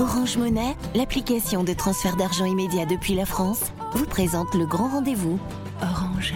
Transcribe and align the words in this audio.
Orange 0.00 0.38
Monnaie, 0.38 0.76
l'application 0.94 1.62
de 1.62 1.74
transfert 1.74 2.16
d'argent 2.16 2.46
immédiat 2.46 2.86
depuis 2.86 3.14
la 3.14 3.26
France, 3.26 3.70
vous 3.92 4.06
présente 4.06 4.54
le 4.54 4.64
grand 4.64 4.88
rendez-vous. 4.88 5.38
Orange. 5.82 6.32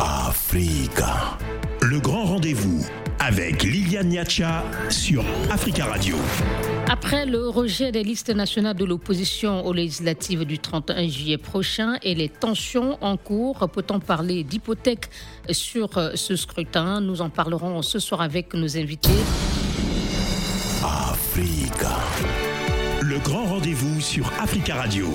Africa. 0.00 1.38
Le 1.82 2.00
grand 2.00 2.24
rendez-vous 2.24 2.84
avec 3.20 3.62
Liliane 3.62 4.08
Niacha 4.08 4.64
sur 4.88 5.24
Africa 5.52 5.84
Radio. 5.84 6.16
Après 6.90 7.24
le 7.24 7.48
rejet 7.48 7.92
des 7.92 8.02
listes 8.02 8.34
nationales 8.34 8.74
de 8.74 8.84
l'opposition 8.84 9.64
aux 9.64 9.72
législatives 9.72 10.44
du 10.44 10.58
31 10.58 11.06
juillet 11.06 11.38
prochain 11.38 11.98
et 12.02 12.16
les 12.16 12.28
tensions 12.28 12.98
en 13.02 13.16
cours, 13.16 13.68
peut-on 13.70 14.00
parler 14.00 14.42
d'hypothèque 14.42 15.10
sur 15.52 15.90
ce 16.16 16.34
scrutin? 16.34 17.00
Nous 17.00 17.22
en 17.22 17.30
parlerons 17.30 17.82
ce 17.82 18.00
soir 18.00 18.20
avec 18.20 18.52
nos 18.54 18.76
invités. 18.76 19.10
Africa. 20.82 21.96
Le 23.00 23.18
grand 23.20 23.44
rendez-vous 23.44 24.00
sur 24.00 24.32
Africa 24.40 24.74
Radio. 24.74 25.08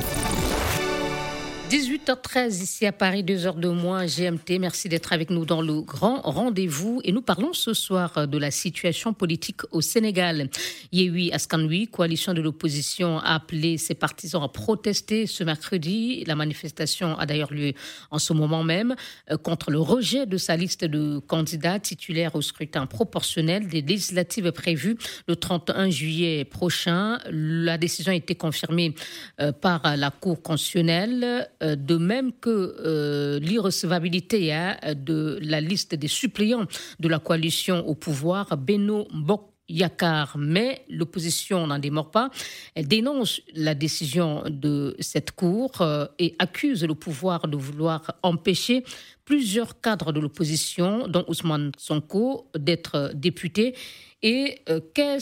18h13 1.69 2.63
ici 2.63 2.85
à 2.85 2.93
Paris, 2.93 3.23
2 3.23 3.45
heures 3.45 3.55
de 3.55 3.67
moins 3.67 4.05
GMT. 4.05 4.57
Merci 4.57 4.87
d'être 4.87 5.11
avec 5.11 5.29
nous 5.29 5.43
dans 5.43 5.61
le 5.61 5.81
grand 5.81 6.21
rendez-vous. 6.21 7.01
Et 7.03 7.11
nous 7.11 7.21
parlons 7.21 7.51
ce 7.51 7.73
soir 7.73 8.25
de 8.25 8.37
la 8.37 8.51
situation 8.51 9.13
politique 9.13 9.63
au 9.71 9.81
Sénégal. 9.81 10.49
Yehui 10.93 11.29
Askanui, 11.33 11.89
coalition 11.89 12.33
de 12.33 12.41
l'opposition, 12.41 13.19
a 13.19 13.35
appelé 13.35 13.77
ses 13.77 13.95
partisans 13.95 14.41
à 14.43 14.47
protester 14.47 15.27
ce 15.27 15.43
mercredi. 15.43 16.23
La 16.25 16.35
manifestation 16.35 17.17
a 17.17 17.25
d'ailleurs 17.25 17.51
lieu 17.51 17.73
en 18.11 18.19
ce 18.19 18.31
moment 18.31 18.63
même 18.63 18.95
euh, 19.29 19.35
contre 19.35 19.69
le 19.69 19.79
rejet 19.79 20.25
de 20.25 20.37
sa 20.37 20.55
liste 20.55 20.85
de 20.85 21.19
candidats 21.19 21.79
titulaires 21.79 22.35
au 22.35 22.41
scrutin 22.41 22.85
proportionnel 22.85 23.67
des 23.67 23.81
législatives 23.81 24.53
prévues 24.53 24.95
le 25.27 25.35
31 25.35 25.89
juillet 25.89 26.45
prochain. 26.45 27.17
La 27.29 27.77
décision 27.77 28.13
a 28.13 28.15
été 28.15 28.35
confirmée 28.35 28.95
euh, 29.41 29.51
par 29.51 29.97
la 29.97 30.11
Cour 30.11 30.41
constitutionnelle. 30.41 31.49
Euh, 31.63 31.75
de 31.75 31.97
même 31.97 32.31
que 32.33 32.75
euh, 32.79 33.39
l'irrecevabilité 33.39 34.53
hein, 34.53 34.77
de 34.95 35.39
la 35.41 35.59
liste 35.59 35.95
des 35.95 36.07
suppléants 36.07 36.67
de 36.99 37.07
la 37.07 37.17
coalition 37.19 37.87
au 37.87 37.95
pouvoir, 37.95 38.57
Beno 38.57 39.07
Mbok 39.11 39.41
Yakar, 39.69 40.37
mais 40.37 40.85
l'opposition 40.89 41.67
n'en 41.67 41.79
démord 41.79 42.11
pas. 42.11 42.29
Elle 42.75 42.87
dénonce 42.87 43.41
la 43.53 43.75
décision 43.75 44.43
de 44.47 44.95
cette 44.99 45.31
Cour 45.31 45.81
euh, 45.81 46.05
et 46.19 46.35
accuse 46.39 46.83
le 46.83 46.95
pouvoir 46.95 47.47
de 47.47 47.57
vouloir 47.57 48.13
empêcher 48.23 48.83
plusieurs 49.25 49.81
cadres 49.81 50.13
de 50.13 50.19
l'opposition, 50.19 51.07
dont 51.07 51.25
Ousmane 51.27 51.71
Sonko, 51.77 52.49
d'être 52.57 53.11
député 53.13 53.75
et 54.23 54.61
euh, 54.69 54.79
euh, 54.97 55.19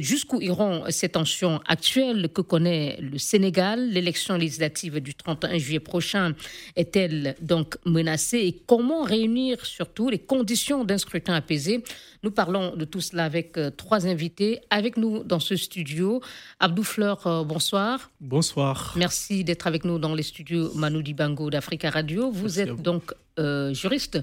jusqu'où 0.00 0.40
iront 0.40 0.84
ces 0.88 1.08
tensions 1.08 1.60
actuelles 1.66 2.28
que 2.28 2.40
connaît 2.40 2.98
le 3.00 3.16
Sénégal? 3.18 3.90
L'élection 3.90 4.36
législative 4.36 4.98
du 4.98 5.14
31 5.14 5.58
juillet 5.58 5.78
prochain 5.80 6.34
est-elle 6.74 7.36
donc 7.40 7.76
menacée? 7.86 8.38
Et 8.38 8.62
comment 8.66 9.04
réunir 9.04 9.64
surtout 9.64 10.08
les 10.10 10.18
conditions 10.18 10.84
d'un 10.84 10.98
scrutin 10.98 11.34
apaisé? 11.34 11.84
Nous 12.24 12.32
parlons 12.32 12.74
de 12.74 12.84
tout 12.84 13.00
cela 13.00 13.24
avec 13.24 13.56
euh, 13.58 13.70
trois 13.70 14.08
invités. 14.08 14.60
Avec 14.70 14.96
nous 14.96 15.22
dans 15.22 15.40
ce 15.40 15.54
studio, 15.54 16.20
Abdou 16.58 16.82
Fleur, 16.82 17.44
bonsoir. 17.44 18.10
Bonsoir. 18.20 18.94
Merci 18.96 19.44
d'être 19.44 19.68
avec 19.68 19.84
nous 19.84 20.00
dans 20.00 20.14
les 20.16 20.22
studios 20.24 20.72
Manu 20.74 21.04
Dibango 21.04 21.48
d'Africa 21.48 21.90
Radio. 21.90 22.32
Vous 22.32 22.58
êtes 22.58 22.74
donc 22.82 23.12
euh, 23.38 23.72
juriste 23.72 24.18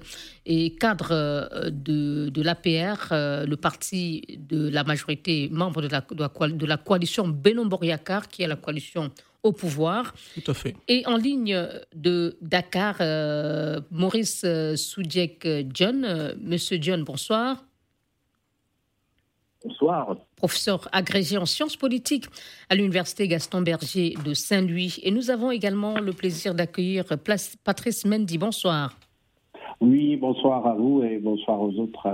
et 0.46 0.76
cadre 0.76 1.10
euh, 1.12 1.70
de, 1.72 2.30
de 2.30 2.42
l'APR, 2.44 3.12
euh, 3.12 3.46
le 3.46 3.58
parti 3.58 4.38
de 4.38 4.70
la 4.70 4.84
majorité, 4.84 5.50
membre 5.52 5.82
de 5.82 5.88
la, 5.88 6.02
de 6.02 6.66
la, 6.66 6.78
coalition 6.78 7.28
Benon 7.28 7.66
Boriakar, 7.66 8.28
qui 8.28 8.44
est 8.44 8.48
la 8.48 8.56
coalition 8.56 9.10
au 9.42 9.52
pouvoir. 9.52 10.14
Tout 10.36 10.52
à 10.52 10.54
fait. 10.54 10.76
Et 10.88 11.08
en 11.08 11.18
ligne 11.18 11.58
de 11.96 12.38
Dakar, 12.42 12.98
Maurice 13.90 14.46
Soudjek 14.76 15.48
John. 15.74 16.36
Monsieur 16.42 16.78
John, 16.80 17.04
bonsoir. 17.04 17.64
Bonsoir. 19.64 20.18
Professeur 20.40 20.88
agrégé 20.94 21.38
en 21.38 21.46
sciences 21.46 21.76
politiques 21.76 22.26
à 22.70 22.76
l'Université 22.76 23.28
Gaston 23.28 23.62
Berger 23.62 24.14
de 24.26 24.34
Saint-Louis. 24.34 24.98
Et 25.04 25.12
nous 25.12 25.32
avons 25.32 25.52
également 25.52 26.00
le 26.00 26.14
plaisir 26.14 26.56
d'accueillir 26.56 27.04
Patrice 27.66 28.06
Mendy. 28.06 28.38
Bonsoir. 28.38 28.98
Oui, 29.82 30.16
bonsoir 30.16 30.66
à 30.66 30.76
vous 30.76 31.04
et 31.04 31.18
bonsoir 31.18 31.62
aux 31.62 31.74
autres. 31.74 32.08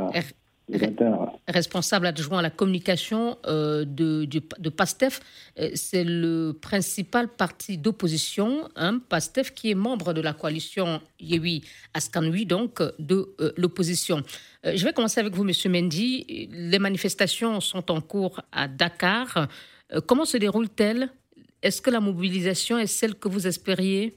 Responsable 1.48 2.08
adjoint 2.08 2.40
à 2.40 2.42
la 2.42 2.50
communication 2.50 3.38
euh, 3.46 3.86
de, 3.86 4.26
de, 4.26 4.70
PASTEF. 4.70 5.20
Euh, 5.60 5.70
c'est 5.76 6.04
le 6.04 6.58
principal 6.60 7.28
parti 7.28 7.78
d'opposition, 7.78 8.68
hein, 8.76 9.00
PASTEF, 9.10 9.54
qui 9.54 9.70
est 9.70 9.76
membre 9.76 10.14
de 10.14 10.22
la 10.22 10.34
coalition 10.34 11.02
Yewi 11.20 11.64
Askanui, 11.94 12.48
donc 12.48 12.82
de 12.98 13.36
euh, 13.40 13.52
l'opposition. 13.58 14.24
je 14.64 14.84
vais 14.84 14.94
commencer 14.94 15.20
avec 15.20 15.36
vous, 15.36 15.44
Monsieur 15.44 15.70
Mendy. 15.70 16.50
Les 16.52 16.80
manifestations 16.80 17.60
sont 17.60 17.92
en 17.92 18.02
cours 18.02 18.42
à 18.52 18.68
Dakar. 18.68 19.48
comment 20.08 20.26
se 20.26 20.38
déroule-t-elle? 20.38 21.10
Est-ce 21.62 21.80
que 21.82 21.92
la 21.92 22.00
mobilisation 22.00 22.80
est 22.80 22.88
celle 22.88 23.14
que 23.16 23.28
vous 23.28 23.46
espériez? 23.46 24.16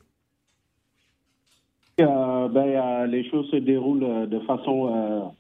Ben, 1.99 3.07
Les 3.07 3.29
choses 3.31 3.51
se 3.51 3.57
déroulent 3.57 4.29
de 4.29 4.39
façon 4.41 5.35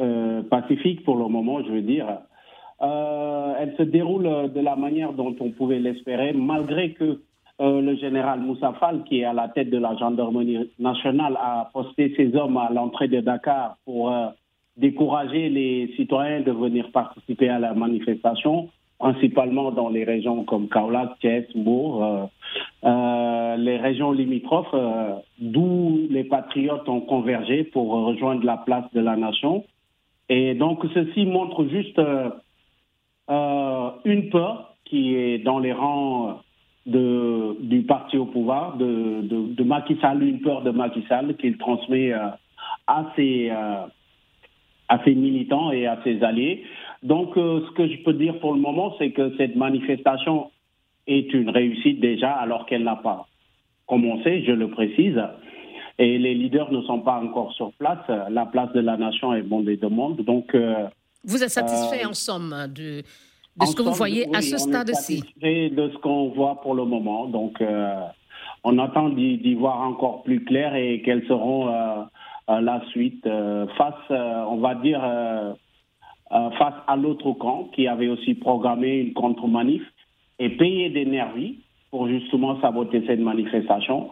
euh, 0.00 0.42
pacifique 0.42 1.04
pour 1.04 1.16
le 1.16 1.28
moment, 1.28 1.62
je 1.62 1.70
veux 1.70 1.82
dire. 1.82 2.06
Euh, 2.80 3.52
elle 3.60 3.74
se 3.76 3.82
déroule 3.82 4.50
de 4.50 4.60
la 4.60 4.74
manière 4.74 5.12
dont 5.12 5.36
on 5.40 5.50
pouvait 5.50 5.78
l'espérer, 5.78 6.32
malgré 6.32 6.92
que 6.92 7.20
euh, 7.60 7.82
le 7.82 7.96
général 7.96 8.40
Moussa 8.40 8.72
Fall, 8.80 9.04
qui 9.04 9.20
est 9.20 9.24
à 9.24 9.34
la 9.34 9.48
tête 9.48 9.68
de 9.68 9.76
la 9.76 9.94
gendarmerie 9.96 10.70
nationale, 10.78 11.36
a 11.38 11.68
posté 11.74 12.14
ses 12.16 12.34
hommes 12.34 12.56
à 12.56 12.70
l'entrée 12.72 13.08
de 13.08 13.20
Dakar 13.20 13.76
pour 13.84 14.10
décourager 14.78 15.50
les 15.50 15.92
citoyens 15.96 16.40
de 16.40 16.52
venir 16.52 16.90
participer 16.92 17.50
à 17.50 17.58
la 17.58 17.74
manifestation, 17.74 18.70
principalement 18.98 19.70
dans 19.70 19.90
les 19.90 20.04
régions 20.04 20.44
comme 20.44 20.68
Kaolack, 20.70 21.18
Thiès, 21.20 21.44
Bourg, 21.54 22.30
les 22.82 23.76
régions 23.76 24.12
limitrophes, 24.12 24.74
d'où 25.38 26.06
les 26.08 26.24
patriotes 26.24 26.88
ont 26.88 27.02
convergé 27.02 27.64
pour 27.64 27.90
rejoindre 27.90 28.46
la 28.46 28.56
place 28.56 28.90
de 28.94 29.00
la 29.00 29.16
nation. 29.16 29.64
Et 30.30 30.54
donc, 30.54 30.86
ceci 30.94 31.26
montre 31.26 31.66
juste 31.66 31.98
euh, 31.98 32.30
euh, 33.28 33.90
une 34.04 34.30
peur 34.30 34.76
qui 34.84 35.16
est 35.16 35.38
dans 35.38 35.58
les 35.58 35.72
rangs 35.72 36.40
du 36.86 37.82
parti 37.86 38.16
au 38.16 38.26
pouvoir, 38.26 38.76
de, 38.76 39.62
Macky 39.64 39.96
Sall, 40.00 40.22
une 40.22 40.40
peur 40.40 40.62
de 40.62 40.70
Macky 40.70 41.04
Sall 41.08 41.36
qu'il 41.36 41.58
transmet 41.58 42.12
euh, 42.12 42.28
à 42.86 43.12
ses 43.16 45.14
militants 45.14 45.72
et 45.72 45.86
à 45.86 45.98
ses 46.04 46.22
alliés. 46.22 46.64
Donc, 47.02 47.32
ce 47.34 47.70
que 47.72 47.88
je 47.88 48.02
peux 48.04 48.14
dire 48.14 48.38
pour 48.38 48.54
le 48.54 48.60
moment, 48.60 48.94
c'est 48.98 49.10
que 49.10 49.36
cette 49.36 49.56
manifestation 49.56 50.50
est 51.06 51.32
une 51.34 51.50
réussite 51.50 52.00
déjà, 52.00 52.30
alors 52.32 52.66
qu'elle 52.66 52.84
n'a 52.84 52.96
pas 52.96 53.26
commencé, 53.86 54.44
je 54.46 54.52
le 54.52 54.68
précise 54.68 55.20
et 56.00 56.18
les 56.18 56.34
leaders 56.34 56.72
ne 56.72 56.80
sont 56.82 57.00
pas 57.00 57.20
encore 57.20 57.52
sur 57.52 57.72
place. 57.74 57.98
La 58.30 58.46
place 58.46 58.72
de 58.72 58.80
la 58.80 58.96
nation 58.96 59.34
est 59.34 59.42
bondée 59.42 59.76
de 59.76 59.86
monde. 59.86 60.22
Donc, 60.22 60.54
euh, 60.54 60.88
vous 61.24 61.44
êtes 61.44 61.50
satisfait 61.50 62.06
en 62.06 62.14
somme 62.14 62.54
de, 62.74 63.02
de 63.60 63.66
ce 63.66 63.76
que 63.76 63.82
vous 63.82 63.92
voyez 63.92 64.26
à 64.34 64.40
ce 64.40 64.56
stade-ci? 64.56 65.22
De 65.42 65.90
ce 65.92 65.98
qu'on 65.98 66.30
voit 66.30 66.58
pour 66.62 66.74
le 66.74 66.86
moment. 66.86 67.26
Donc, 67.26 67.60
euh, 67.60 68.00
on 68.64 68.78
attend 68.78 69.10
d'y 69.10 69.54
voir 69.54 69.82
encore 69.82 70.22
plus 70.22 70.42
clair 70.42 70.74
et 70.74 71.02
quelles 71.04 71.26
seront 71.26 71.68
euh, 71.68 72.02
la 72.48 72.80
suite 72.88 73.28
face, 73.76 74.10
on 74.10 74.56
va 74.56 74.74
dire, 74.76 75.02
face 76.30 76.74
à 76.86 76.96
l'autre 76.96 77.32
camp 77.32 77.68
qui 77.74 77.86
avait 77.86 78.08
aussi 78.08 78.34
programmé 78.34 78.96
une 78.96 79.12
contre-manif 79.12 79.82
et 80.38 80.48
payé 80.48 80.88
des 80.88 81.04
nervis 81.04 81.58
pour 81.90 82.08
justement 82.08 82.58
saboter 82.62 83.04
cette 83.06 83.20
manifestation. 83.20 84.08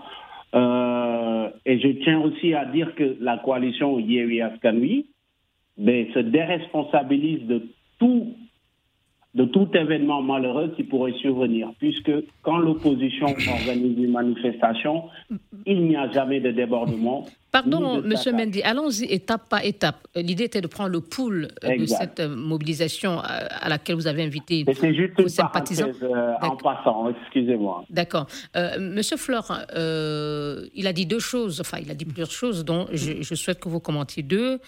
Euh, 0.54 1.50
et 1.66 1.78
je 1.78 1.88
tiens 2.02 2.20
aussi 2.20 2.54
à 2.54 2.64
dire 2.64 2.94
que 2.94 3.16
la 3.20 3.38
coalition 3.38 3.98
Yewi 3.98 4.40
Askanui 4.40 5.06
ben, 5.76 6.06
se 6.12 6.18
déresponsabilise 6.20 7.46
de 7.46 7.68
tout 7.98 8.34
de 9.34 9.44
tout 9.44 9.68
événement 9.74 10.22
malheureux 10.22 10.72
qui 10.74 10.84
pourrait 10.84 11.12
survenir, 11.20 11.70
puisque 11.78 12.10
quand 12.42 12.56
l'opposition 12.56 13.26
organise 13.26 13.98
une 13.98 14.10
manifestation, 14.10 15.04
il 15.66 15.84
n'y 15.84 15.96
a 15.96 16.10
jamais 16.10 16.40
de 16.40 16.50
débordement. 16.50 17.26
Pardon, 17.52 18.00
Monsieur 18.02 18.32
Mendy, 18.32 18.62
allons-y 18.62 19.04
étape 19.04 19.48
par 19.48 19.64
étape. 19.64 20.06
L'idée 20.14 20.44
était 20.44 20.60
de 20.60 20.66
prendre 20.66 20.90
le 20.90 21.00
pool 21.00 21.48
de 21.62 21.86
cette 21.86 22.20
mobilisation 22.20 23.20
à 23.20 23.68
laquelle 23.68 23.96
vous 23.96 24.06
avez 24.06 24.22
invité 24.22 24.64
C'est 24.72 24.94
juste 24.94 25.18
une 25.18 25.28
sympathisants. 25.28 25.88
Euh, 26.02 26.32
en 26.40 26.56
passant, 26.56 27.10
excusez-moi. 27.10 27.84
D'accord. 27.90 28.26
Euh, 28.56 28.78
Monsieur 28.80 29.16
Fleur, 29.16 29.66
euh, 29.74 30.66
il 30.74 30.86
a 30.86 30.92
dit 30.92 31.06
deux 31.06 31.20
choses, 31.20 31.60
enfin, 31.60 31.78
il 31.82 31.90
a 31.90 31.94
dit 31.94 32.04
plusieurs 32.06 32.30
choses 32.30 32.64
dont 32.64 32.86
je, 32.92 33.22
je 33.22 33.34
souhaite 33.34 33.60
que 33.60 33.68
vous 33.68 33.80
commentiez 33.80 34.22
deux. 34.22 34.58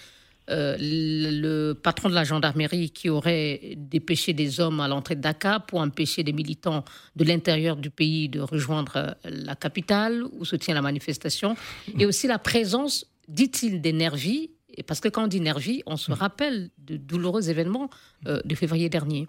Euh, 0.50 0.76
le 0.78 1.72
patron 1.74 2.08
de 2.08 2.14
la 2.14 2.24
gendarmerie 2.24 2.90
qui 2.90 3.08
aurait 3.08 3.74
dépêché 3.76 4.32
des 4.32 4.58
hommes 4.58 4.80
à 4.80 4.88
l'entrée 4.88 5.14
de 5.14 5.20
Dakar 5.20 5.64
pour 5.64 5.80
empêcher 5.80 6.22
des 6.24 6.32
militants 6.32 6.84
de 7.14 7.24
l'intérieur 7.24 7.76
du 7.76 7.90
pays 7.90 8.28
de 8.28 8.40
rejoindre 8.40 8.96
euh, 8.96 9.12
la 9.24 9.54
capitale 9.54 10.24
où 10.32 10.44
se 10.44 10.56
tient 10.56 10.74
la 10.74 10.82
manifestation, 10.82 11.56
et 11.98 12.06
aussi 12.06 12.26
la 12.26 12.38
présence, 12.38 13.06
dit-il, 13.28 13.80
des 13.80 13.92
nervis, 13.92 14.50
parce 14.86 15.00
que 15.00 15.08
quand 15.08 15.24
on 15.24 15.28
dit 15.28 15.40
nervis, 15.40 15.82
on 15.86 15.96
se 15.96 16.12
rappelle 16.12 16.70
de 16.78 16.96
douloureux 16.96 17.48
événements 17.48 17.90
euh, 18.26 18.40
de 18.44 18.54
février 18.54 18.88
dernier. 18.88 19.28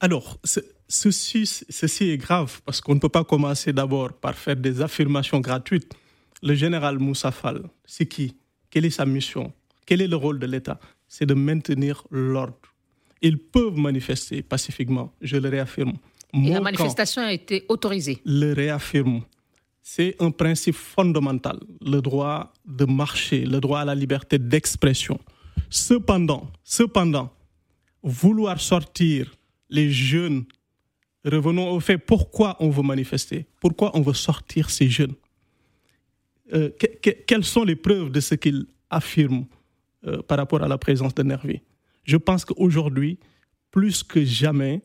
Alors, 0.00 0.38
ceci, 0.88 1.46
ceci 1.46 2.10
est 2.10 2.18
grave 2.18 2.60
parce 2.64 2.80
qu'on 2.80 2.94
ne 2.94 3.00
peut 3.00 3.08
pas 3.08 3.24
commencer 3.24 3.72
d'abord 3.72 4.12
par 4.12 4.34
faire 4.34 4.56
des 4.56 4.80
affirmations 4.80 5.40
gratuites. 5.40 5.92
Le 6.42 6.54
général 6.54 6.98
Moussa 6.98 7.30
Fall, 7.30 7.62
c'est 7.84 8.06
qui? 8.06 8.36
Quelle 8.68 8.84
est 8.84 8.90
sa 8.90 9.06
mission? 9.06 9.52
Quel 9.86 10.00
est 10.00 10.08
le 10.08 10.16
rôle 10.16 10.38
de 10.38 10.46
l'État? 10.46 10.78
C'est 11.08 11.26
de 11.26 11.34
maintenir 11.34 12.04
l'ordre. 12.10 12.56
Ils 13.20 13.38
peuvent 13.38 13.76
manifester 13.76 14.42
pacifiquement, 14.42 15.12
je 15.20 15.36
le 15.36 15.48
réaffirme. 15.48 15.94
Et 16.34 16.50
la 16.50 16.60
manifestation 16.60 17.22
a 17.22 17.32
été 17.32 17.64
autorisée. 17.68 18.20
Le 18.24 18.52
réaffirme. 18.52 19.22
C'est 19.82 20.16
un 20.20 20.30
principe 20.30 20.76
fondamental, 20.76 21.58
le 21.80 22.00
droit 22.00 22.52
de 22.64 22.84
marcher, 22.84 23.44
le 23.44 23.60
droit 23.60 23.80
à 23.80 23.84
la 23.84 23.94
liberté 23.94 24.38
d'expression. 24.38 25.18
Cependant, 25.68 26.50
cependant, 26.62 27.32
vouloir 28.02 28.60
sortir 28.60 29.34
les 29.70 29.90
jeunes, 29.90 30.44
revenons 31.24 31.70
au 31.70 31.80
fait, 31.80 31.98
pourquoi 31.98 32.56
on 32.60 32.70
veut 32.70 32.82
manifester? 32.82 33.46
Pourquoi 33.60 33.90
on 33.96 34.02
veut 34.02 34.14
sortir 34.14 34.70
ces 34.70 34.88
jeunes? 34.88 35.14
Euh, 36.52 36.70
Quelles 37.26 37.44
sont 37.44 37.64
les 37.64 37.76
preuves 37.76 38.10
de 38.10 38.20
ce 38.20 38.34
qu'ils 38.34 38.66
affirment 38.90 39.46
euh, 40.06 40.22
par 40.22 40.38
rapport 40.38 40.62
à 40.62 40.68
la 40.68 40.78
présence 40.78 41.14
de 41.14 41.22
Nervé. 41.22 41.62
Je 42.04 42.16
pense 42.16 42.44
qu'aujourd'hui, 42.44 43.18
plus 43.70 44.02
que 44.02 44.24
jamais, 44.24 44.82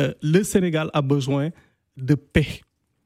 euh, 0.00 0.14
le 0.22 0.44
Sénégal 0.44 0.90
a 0.94 1.02
besoin 1.02 1.50
de 1.96 2.14
paix. 2.14 2.60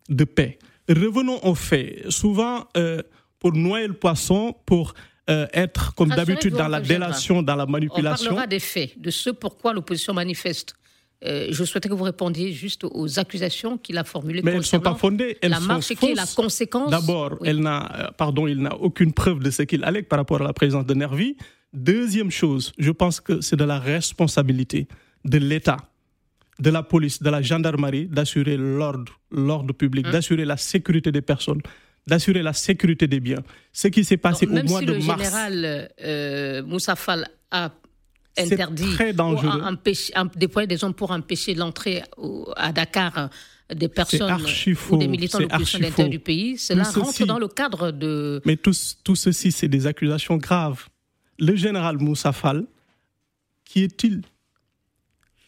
De 0.09 0.25
paix. 0.25 0.59
Revenons 0.89 1.43
aux 1.45 1.55
faits. 1.55 2.11
Souvent, 2.11 2.67
euh, 2.77 3.03
pour 3.39 3.53
noyer 3.53 3.87
le 3.87 3.95
poisson, 3.95 4.55
pour 4.67 4.95
être, 5.29 5.93
comme 5.97 6.11
d'habitude, 6.11 6.55
dans 6.55 6.69
la 6.69 6.81
délation, 6.81 7.43
dans 7.43 7.57
la 7.57 7.67
manipulation. 7.67 8.27
On 8.27 8.35
parlera 8.35 8.47
des 8.47 8.61
faits, 8.61 9.01
de 9.01 9.11
ce 9.11 9.31
pourquoi 9.31 9.73
l'opposition 9.73 10.15
manifeste. 10.15 10.77
Je 11.23 11.65
souhaitais 11.65 11.89
que 11.89 11.95
vous 11.95 12.05
répondiez 12.05 12.53
juste 12.53 12.85
aux 12.85 13.19
accusations 13.19 13.79
qu'il 13.79 13.99
a 13.99 14.05
formulées. 14.05 14.43
Mais 14.43 14.53
elles 14.53 14.59
ne 14.59 14.63
sont 14.63 14.81
pas 14.81 14.95
fondées. 14.95 15.39
Elles 15.43 15.51
la 15.51 15.61
marche 15.61 15.95
qui 15.95 16.07
est 16.07 16.15
la 16.15 16.27
conséquence. 16.27 16.91
D'abord, 16.91 17.39
elle 17.45 17.61
n'a, 17.61 18.13
pardon, 18.17 18.47
il 18.47 18.59
n'a 18.59 18.75
aucune 18.77 19.13
preuve 19.13 19.41
de 19.41 19.51
ce 19.51 19.63
qu'il 19.63 19.85
allègue 19.85 20.07
par 20.07 20.19
rapport 20.19 20.41
à 20.41 20.45
la 20.45 20.53
présence 20.53 20.87
de 20.87 20.95
Nervi. 20.95 21.37
Deuxième 21.73 22.31
chose, 22.31 22.73
je 22.79 22.91
pense 22.91 23.21
que 23.21 23.41
c'est 23.41 23.57
de 23.57 23.65
la 23.65 23.79
responsabilité 23.79 24.89
de 25.25 25.39
l'État, 25.39 25.77
de 26.59 26.71
la 26.71 26.83
police, 26.83 27.23
de 27.23 27.29
la 27.29 27.43
gendarmerie 27.43 28.07
d'assurer 28.07 28.57
l'ordre, 28.57 29.13
l'ordre 29.31 29.75
public, 29.75 30.07
hein? 30.07 30.13
d'assurer 30.13 30.45
la 30.45 30.57
sécurité 30.57 31.13
des 31.13 31.23
personnes, 31.23 31.61
d'assurer 32.07 32.43
la 32.43 32.53
sécurité 32.53 33.07
des 33.07 33.21
biens. 33.21 33.43
Ce 33.73 33.89
qui 33.89 34.05
s'est 34.05 34.17
passé 34.17 34.47
au 34.47 34.51
mois 34.51 34.81
de 34.81 34.93
mars. 35.05 35.19
Le 35.19 35.25
général 35.25 35.91
euh, 36.03 36.63
Moussa 36.63 36.97
Fall 36.97 37.29
a 37.51 37.71
interdit 38.39 38.95
très 38.95 39.13
dangereux. 39.13 39.63
déployer 40.37 40.67
des 40.67 40.85
hommes 40.85 40.95
pour 40.95 41.11
empêcher 41.11 41.55
l'entrée 41.55 42.03
à 42.57 42.73
Dakar 42.73 43.31
des 43.75 43.89
personnes 43.89 44.41
ou 44.91 44.97
des 44.97 45.09
militants 45.09 45.39
de 45.39 45.45
l'opposition 45.45 45.81
l'intérieur 45.81 46.11
du 46.11 46.21
pays. 46.21 46.57
Cela 46.57 46.85
rentre 46.85 47.27
dans 47.27 47.39
le 47.39 47.49
cadre 47.49 47.91
de... 47.91 48.41
Mais 48.45 48.57
tout, 48.57 48.75
tout 49.03 49.17
ceci, 49.17 49.51
c'est 49.51 49.69
des 49.69 49.87
accusations 49.87 50.37
graves 50.37 50.87
le 51.39 51.57
général 51.57 51.99
Moussa 51.99 52.33
Fall, 52.33 52.67
qui 53.65 53.83
est-il? 53.83 54.23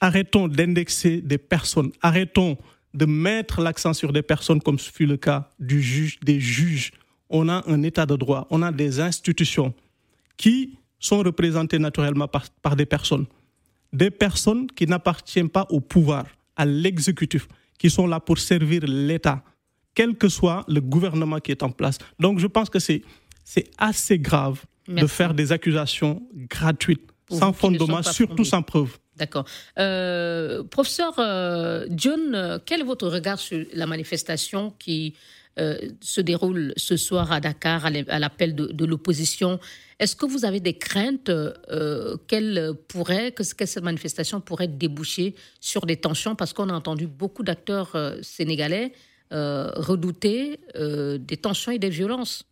Arrêtons 0.00 0.48
d'indexer 0.48 1.20
des 1.20 1.38
personnes, 1.38 1.90
arrêtons 2.02 2.56
de 2.94 3.04
mettre 3.04 3.60
l'accent 3.60 3.92
sur 3.92 4.12
des 4.12 4.22
personnes 4.22 4.60
comme 4.60 4.78
ce 4.78 4.90
fut 4.90 5.06
le 5.06 5.16
cas 5.16 5.50
du 5.58 5.82
juge, 5.82 6.20
des 6.20 6.40
juges. 6.40 6.92
On 7.30 7.48
a 7.48 7.64
un 7.66 7.82
état 7.82 8.06
de 8.06 8.16
droit, 8.16 8.46
on 8.50 8.62
a 8.62 8.72
des 8.72 9.00
institutions 9.00 9.74
qui 10.36 10.78
sont 10.98 11.18
représentées 11.18 11.78
naturellement 11.78 12.28
par, 12.28 12.44
par 12.62 12.76
des 12.76 12.86
personnes. 12.86 13.26
Des 13.92 14.10
personnes 14.10 14.66
qui 14.66 14.86
n'appartiennent 14.86 15.48
pas 15.48 15.66
au 15.70 15.80
pouvoir, 15.80 16.26
à 16.56 16.64
l'exécutif, 16.66 17.48
qui 17.78 17.90
sont 17.90 18.06
là 18.06 18.20
pour 18.20 18.38
servir 18.38 18.82
l'État, 18.86 19.42
quel 19.94 20.16
que 20.16 20.28
soit 20.28 20.64
le 20.68 20.80
gouvernement 20.80 21.38
qui 21.38 21.52
est 21.52 21.62
en 21.62 21.70
place. 21.70 21.98
Donc 22.18 22.38
je 22.38 22.46
pense 22.46 22.68
que 22.68 22.78
c'est 22.78 23.02
assez 23.78 24.18
grave 24.18 24.64
de 24.88 25.06
faire 25.06 25.34
des 25.34 25.52
accusations 25.52 26.22
gratuites, 26.34 27.08
sans 27.30 27.52
fondement, 27.52 28.02
surtout 28.02 28.44
sans 28.44 28.62
preuve. 28.62 28.98
D'accord. 29.16 29.44
Euh, 29.78 30.62
professeur 30.64 31.14
euh, 31.18 31.86
John, 31.90 32.60
quel 32.64 32.80
est 32.80 32.84
votre 32.84 33.08
regard 33.08 33.38
sur 33.38 33.64
la 33.74 33.86
manifestation 33.86 34.72
qui 34.78 35.14
euh, 35.58 35.76
se 36.00 36.20
déroule 36.20 36.72
ce 36.76 36.96
soir 36.96 37.32
à 37.32 37.40
Dakar 37.40 37.86
à 37.86 38.18
l'appel 38.18 38.54
de, 38.54 38.84
l'opposition 38.84 39.58
Est-ce 39.98 40.16
que 40.16 40.26
vous 40.26 40.44
avez 40.44 40.60
des 40.60 40.74
craintes 40.74 41.30
qu'elle 42.26 42.72
pourrait, 42.88 43.32
que, 43.32 43.42
que, 43.54 43.66
cette 43.66 43.84
manifestation 43.84 44.40
pourrait 44.40 44.68
déboucher 44.68 45.34
sur 45.60 45.86
des 45.86 45.96
tensions? 45.96 46.34
Parce 46.34 46.52
qu'on 46.52 46.68
a 46.68 46.74
entendu 46.74 47.06
beaucoup 47.06 47.42
d'acteurs 47.42 47.96
sénégalais 48.22 48.92
redouter 49.30 50.58
des 50.74 51.36
tensions 51.36 51.72
et 51.72 51.78
des 51.78 51.90
violences. 51.90 52.48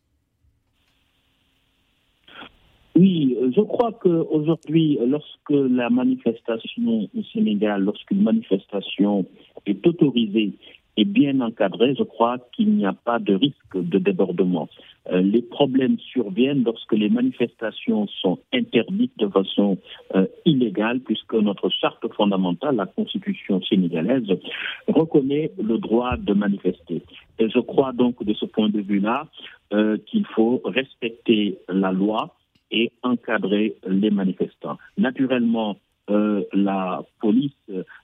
Oui, 2.97 3.37
je 3.55 3.61
crois 3.61 3.93
qu'aujourd'hui, 3.93 4.99
lorsque 5.07 5.51
la 5.51 5.91
manifestation 5.91 7.09
au 7.15 7.23
Sénégal, 7.33 7.83
lorsqu'une 7.83 8.23
manifestation 8.23 9.27
est 9.67 9.87
autorisée 9.87 10.53
et 10.97 11.05
bien 11.05 11.41
encadrée, 11.41 11.95
je 11.99 12.03
crois 12.03 12.39
qu'il 12.53 12.71
n'y 12.75 12.87
a 12.87 12.93
pas 12.93 13.19
de 13.19 13.35
risque 13.35 13.75
de 13.75 13.99
débordement. 13.99 14.69
Euh, 15.13 15.21
les 15.21 15.43
problèmes 15.43 15.99
surviennent 15.99 16.65
lorsque 16.65 16.93
les 16.93 17.09
manifestations 17.09 18.09
sont 18.23 18.39
interdites 18.53 19.17
de 19.19 19.29
façon 19.29 19.79
euh, 20.15 20.27
illégale, 20.45 21.01
puisque 21.01 21.35
notre 21.35 21.69
charte 21.69 22.11
fondamentale, 22.15 22.77
la 22.77 22.87
Constitution 22.87 23.63
sénégalaise, 23.63 24.27
reconnaît 24.89 25.53
le 25.63 25.79
droit 25.79 26.17
de 26.17 26.33
manifester. 26.33 27.03
Et 27.39 27.49
je 27.49 27.61
crois 27.61 27.93
donc 27.93 28.25
de 28.25 28.35
ce 28.35 28.47
point 28.47 28.71
de 28.71 28.81
vue-là 28.81 29.27
euh, 29.73 29.99
qu'il 30.07 30.27
faut 30.27 30.61
respecter 30.65 31.59
la 31.69 31.93
loi 31.93 32.35
et 32.71 32.91
encadrer 33.03 33.77
les 33.87 34.11
manifestants. 34.11 34.79
Naturellement, 34.99 35.77
la 36.09 37.03
police, 37.21 37.53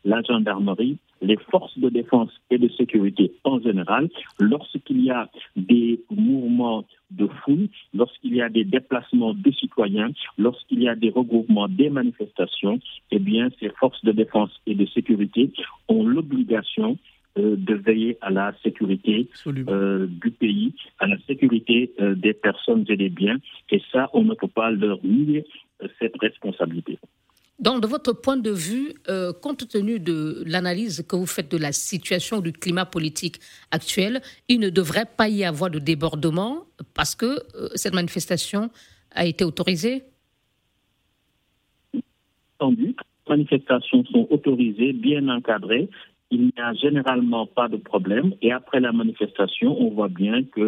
la 0.05 0.23
gendarmerie, 0.23 0.99
les 1.23 1.37
forces 1.51 1.79
de 1.79 1.89
défense 1.89 2.31
et 2.51 2.59
de 2.59 2.69
sécurité 2.69 3.33
en 3.45 3.61
général, 3.61 4.11
lorsqu'il 4.41 5.03
y 5.05 5.11
a 5.11 5.29
des 5.57 6.01
mouvements 6.11 6.85
de 7.11 7.29
foule, 7.45 7.69
lorsqu'il 7.95 8.35
y 8.35 8.43
a 8.43 8.49
des 8.49 8.65
déplacements 8.65 9.35
de 9.35 9.51
citoyens, 9.53 10.11
lorsqu'il 10.39 10.83
y 10.83 10.89
a 10.89 10.95
des 10.95 11.11
regroupements, 11.11 11.69
des 11.69 11.91
manifestations, 11.91 12.81
eh 13.11 13.19
bien, 13.19 13.49
ces 13.61 13.71
forces 13.71 14.05
de 14.05 14.13
défense 14.13 14.51
et 14.67 14.75
de 14.75 14.87
sécurité 14.87 15.53
ont 15.89 16.05
l'obligation 16.05 16.99
euh, 17.39 17.57
de 17.57 17.75
veiller 17.75 18.19
à 18.21 18.29
la 18.29 18.53
sécurité 18.63 19.27
euh, 19.47 20.07
du 20.07 20.31
pays, 20.33 20.75
à 20.99 21.07
la 21.07 21.17
sécurité 21.27 21.91
euh, 21.99 22.15
des 22.15 22.35
personnes 22.35 22.85
et 22.89 22.97
des 22.97 23.09
biens. 23.09 23.39
Et 23.71 23.81
ça, 23.91 24.11
on 24.13 24.23
ne 24.23 24.35
peut 24.35 24.49
pas 24.49 24.71
leur 24.71 24.99
nier 25.03 25.47
cette 25.99 26.15
responsabilité. 26.21 26.99
Donc, 27.63 27.81
de 27.81 27.87
votre 27.87 28.13
point 28.13 28.37
de 28.37 28.51
vue, 28.51 28.93
compte 29.41 29.69
tenu 29.69 30.01
de 30.01 30.43
l'analyse 30.47 31.05
que 31.09 31.17
vous 31.17 31.27
faites 31.27 31.51
de 31.51 31.57
la 31.57 31.73
situation 31.73 32.41
du 32.41 32.53
climat 32.53 32.85
politique 32.85 33.37
actuel, 33.71 34.21
il 34.49 34.59
ne 34.59 34.69
devrait 34.69 35.07
pas 35.17 35.29
y 35.29 35.45
avoir 35.45 35.71
de 35.71 35.79
débordement 35.79 36.65
parce 36.95 37.15
que 37.15 37.39
cette 37.77 37.95
manifestation 37.95 38.71
a 39.15 39.27
été 39.27 39.45
autorisée? 39.45 40.03
Les 42.61 42.95
manifestations 43.29 44.05
sont 44.07 44.27
autorisées, 44.31 44.93
bien 44.93 45.29
encadrées, 45.29 45.89
il 46.33 46.47
n'y 46.47 46.53
a 46.57 46.73
généralement 46.73 47.47
pas 47.47 47.69
de 47.69 47.77
problème. 47.77 48.35
Et 48.41 48.53
après 48.53 48.81
la 48.81 48.91
manifestation, 48.93 49.79
on 49.79 49.91
voit 49.91 50.09
bien 50.09 50.43
que 50.45 50.61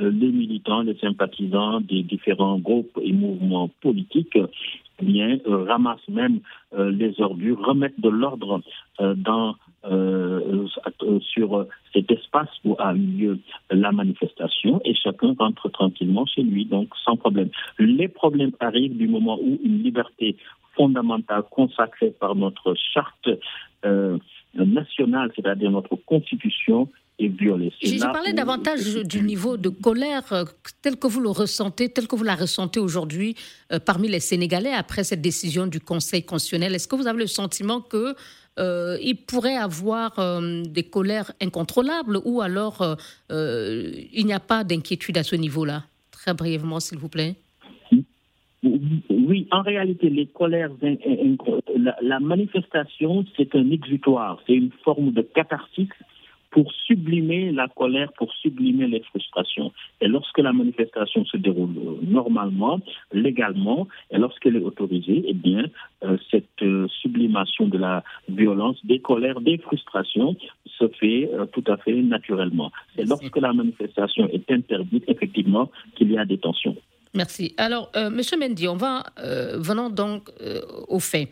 euh, 0.00 0.10
les 0.10 0.32
militants, 0.32 0.82
les 0.82 0.96
sympathisants 0.98 1.80
des 1.80 2.02
différents 2.02 2.58
groupes 2.58 2.98
et 3.00 3.12
mouvements 3.12 3.68
politiques 3.80 4.36
bien, 5.02 5.38
euh, 5.46 5.64
ramassent 5.64 6.08
même 6.08 6.40
euh, 6.76 6.90
les 6.90 7.20
ordures, 7.20 7.64
remettent 7.64 8.00
de 8.00 8.08
l'ordre 8.08 8.60
dans 8.98 9.56
sur 11.20 11.66
cet 11.92 12.10
espace 12.10 12.48
où 12.64 12.74
a 12.78 12.94
eu 12.94 12.98
lieu 12.98 13.38
la 13.70 13.92
manifestation 13.92 14.80
et 14.82 14.94
chacun 14.94 15.34
rentre 15.38 15.68
tranquillement 15.68 16.24
chez 16.24 16.42
lui, 16.42 16.64
donc 16.64 16.88
sans 17.04 17.16
problème. 17.16 17.50
Les 17.78 18.08
problèmes 18.08 18.52
arrivent 18.60 18.96
du 18.96 19.08
moment 19.08 19.38
où 19.38 19.58
une 19.62 19.82
liberté 19.82 20.36
fondamentale 20.74 21.42
consacrée 21.50 22.14
par 22.18 22.34
notre 22.34 22.74
charte 22.74 23.28
nationale, 24.54 25.30
c'est-à-dire 25.36 25.70
notre 25.70 25.96
constitution, 25.96 26.88
est 27.18 27.28
violée. 27.28 27.72
J'ai 27.80 27.98
parlé 27.98 28.32
davantage 28.32 28.96
du 29.04 29.22
niveau 29.22 29.56
de 29.56 29.68
colère 29.68 30.32
euh, 30.32 30.44
tel 30.82 30.96
que 30.96 31.06
vous 31.06 31.20
le 31.20 31.28
ressentez, 31.28 31.88
tel 31.88 32.08
que 32.08 32.16
vous 32.16 32.24
la 32.24 32.34
ressentez 32.34 32.80
aujourd'hui 32.80 33.36
euh, 33.72 33.78
parmi 33.78 34.08
les 34.08 34.20
Sénégalais 34.20 34.72
après 34.72 35.04
cette 35.04 35.20
décision 35.20 35.66
du 35.66 35.80
Conseil 35.80 36.24
constitutionnel. 36.24 36.74
Est-ce 36.74 36.88
que 36.88 36.96
vous 36.96 37.06
avez 37.06 37.20
le 37.20 37.26
sentiment 37.26 37.80
que 37.80 38.14
euh, 38.58 38.98
il 39.02 39.16
pourrait 39.16 39.56
avoir 39.56 40.12
des 40.40 40.84
colères 40.84 41.32
incontrôlables 41.42 42.20
ou 42.24 42.40
alors 42.40 42.96
il 43.30 44.26
n'y 44.26 44.32
a 44.32 44.40
pas 44.40 44.62
d'inquiétude 44.62 45.18
à 45.18 45.24
ce 45.24 45.34
niveau-là? 45.36 45.84
Très 46.12 46.34
brièvement, 46.34 46.78
s'il 46.78 46.98
vous 46.98 47.08
plaît. 47.08 47.34
Oui, 48.62 49.46
en 49.50 49.62
réalité, 49.62 50.08
les 50.08 50.26
colères, 50.26 50.70
la, 52.00 52.20
manifestation, 52.20 53.24
c'est 53.36 53.54
un 53.54 53.70
exutoire, 53.70 54.40
c'est 54.46 54.54
une 54.54 54.70
forme 54.84 55.12
de 55.12 55.22
catharsis 55.22 55.88
pour 56.54 56.72
sublimer 56.86 57.50
la 57.50 57.66
colère, 57.66 58.12
pour 58.12 58.32
sublimer 58.34 58.86
les 58.86 59.00
frustrations. 59.00 59.72
Et 60.00 60.06
lorsque 60.06 60.38
la 60.38 60.52
manifestation 60.52 61.24
se 61.24 61.36
déroule 61.36 61.98
normalement, 62.00 62.78
légalement, 63.12 63.88
et 64.12 64.18
lorsqu'elle 64.18 64.54
est 64.54 64.62
autorisée, 64.62 65.24
eh 65.26 65.34
bien, 65.34 65.64
euh, 66.04 66.16
cette 66.30 66.62
euh, 66.62 66.86
sublimation 67.02 67.66
de 67.66 67.76
la 67.76 68.04
violence, 68.28 68.76
des 68.84 69.00
colères, 69.00 69.40
des 69.40 69.58
frustrations 69.58 70.36
se 70.78 70.86
fait 71.00 71.28
euh, 71.34 71.46
tout 71.46 71.64
à 71.66 71.76
fait 71.78 72.00
naturellement. 72.02 72.70
C'est 72.94 73.04
lorsque 73.04 73.36
la 73.36 73.52
manifestation 73.52 74.28
est 74.28 74.48
interdite, 74.52 75.02
effectivement, 75.08 75.72
qu'il 75.96 76.12
y 76.12 76.18
a 76.18 76.24
des 76.24 76.38
tensions. 76.38 76.76
Merci. 77.14 77.54
Alors, 77.56 77.90
euh, 77.96 78.10
Monsieur 78.10 78.38
Mendy, 78.38 78.68
on 78.68 78.76
va 78.76 79.02
euh, 79.18 79.56
venons 79.58 79.90
donc 79.90 80.30
euh, 80.40 80.60
au 80.86 81.00
fait. 81.00 81.28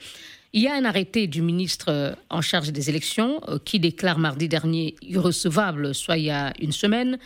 Il 0.54 0.62
y 0.62 0.68
a 0.68 0.74
un 0.74 0.84
arrêté 0.84 1.26
du 1.26 1.40
ministre 1.40 2.16
en 2.28 2.42
charge 2.42 2.72
des 2.72 2.90
élections 2.90 3.40
qui 3.64 3.80
déclare 3.80 4.18
mardi 4.18 4.48
dernier 4.48 4.94
irrecevable, 5.00 5.94
soit 5.94 6.18
il 6.18 6.24
y 6.24 6.30
a 6.30 6.52
une 6.60 6.72
semaine, 6.72 7.18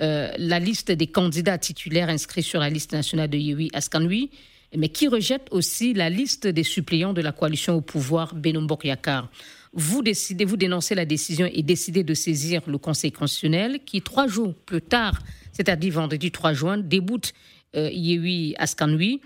la 0.00 0.58
liste 0.58 0.90
des 0.90 1.06
candidats 1.06 1.58
titulaires 1.58 2.08
inscrits 2.08 2.42
sur 2.42 2.58
la 2.58 2.68
liste 2.68 2.92
nationale 2.92 3.30
de 3.30 3.38
Yewi 3.38 3.70
Askanui, 3.72 4.30
mais 4.76 4.88
qui 4.88 5.06
rejette 5.06 5.46
aussi 5.50 5.94
la 5.94 6.10
liste 6.10 6.46
des 6.46 6.64
suppléants 6.64 7.12
de 7.12 7.20
la 7.20 7.32
coalition 7.32 7.74
au 7.76 7.80
pouvoir 7.80 8.34
Benombok 8.34 8.84
Yakar. 8.84 9.30
Vous 9.74 10.02
décidez, 10.02 10.44
vous 10.44 10.56
dénoncez 10.56 10.94
la 10.94 11.04
décision 11.04 11.48
et 11.50 11.62
décidez 11.62 12.04
de 12.04 12.14
saisir 12.14 12.62
le 12.66 12.78
Conseil 12.78 13.12
constitutionnel 13.12 13.80
qui, 13.84 14.02
trois 14.02 14.26
jours 14.26 14.54
plus 14.54 14.82
tard, 14.82 15.18
c'est-à-dire 15.52 15.94
vendredi 15.94 16.30
3 16.30 16.52
juin, 16.52 16.78
déboute 16.78 17.32
euh, 17.74 18.52
Askanui. 18.58 19.20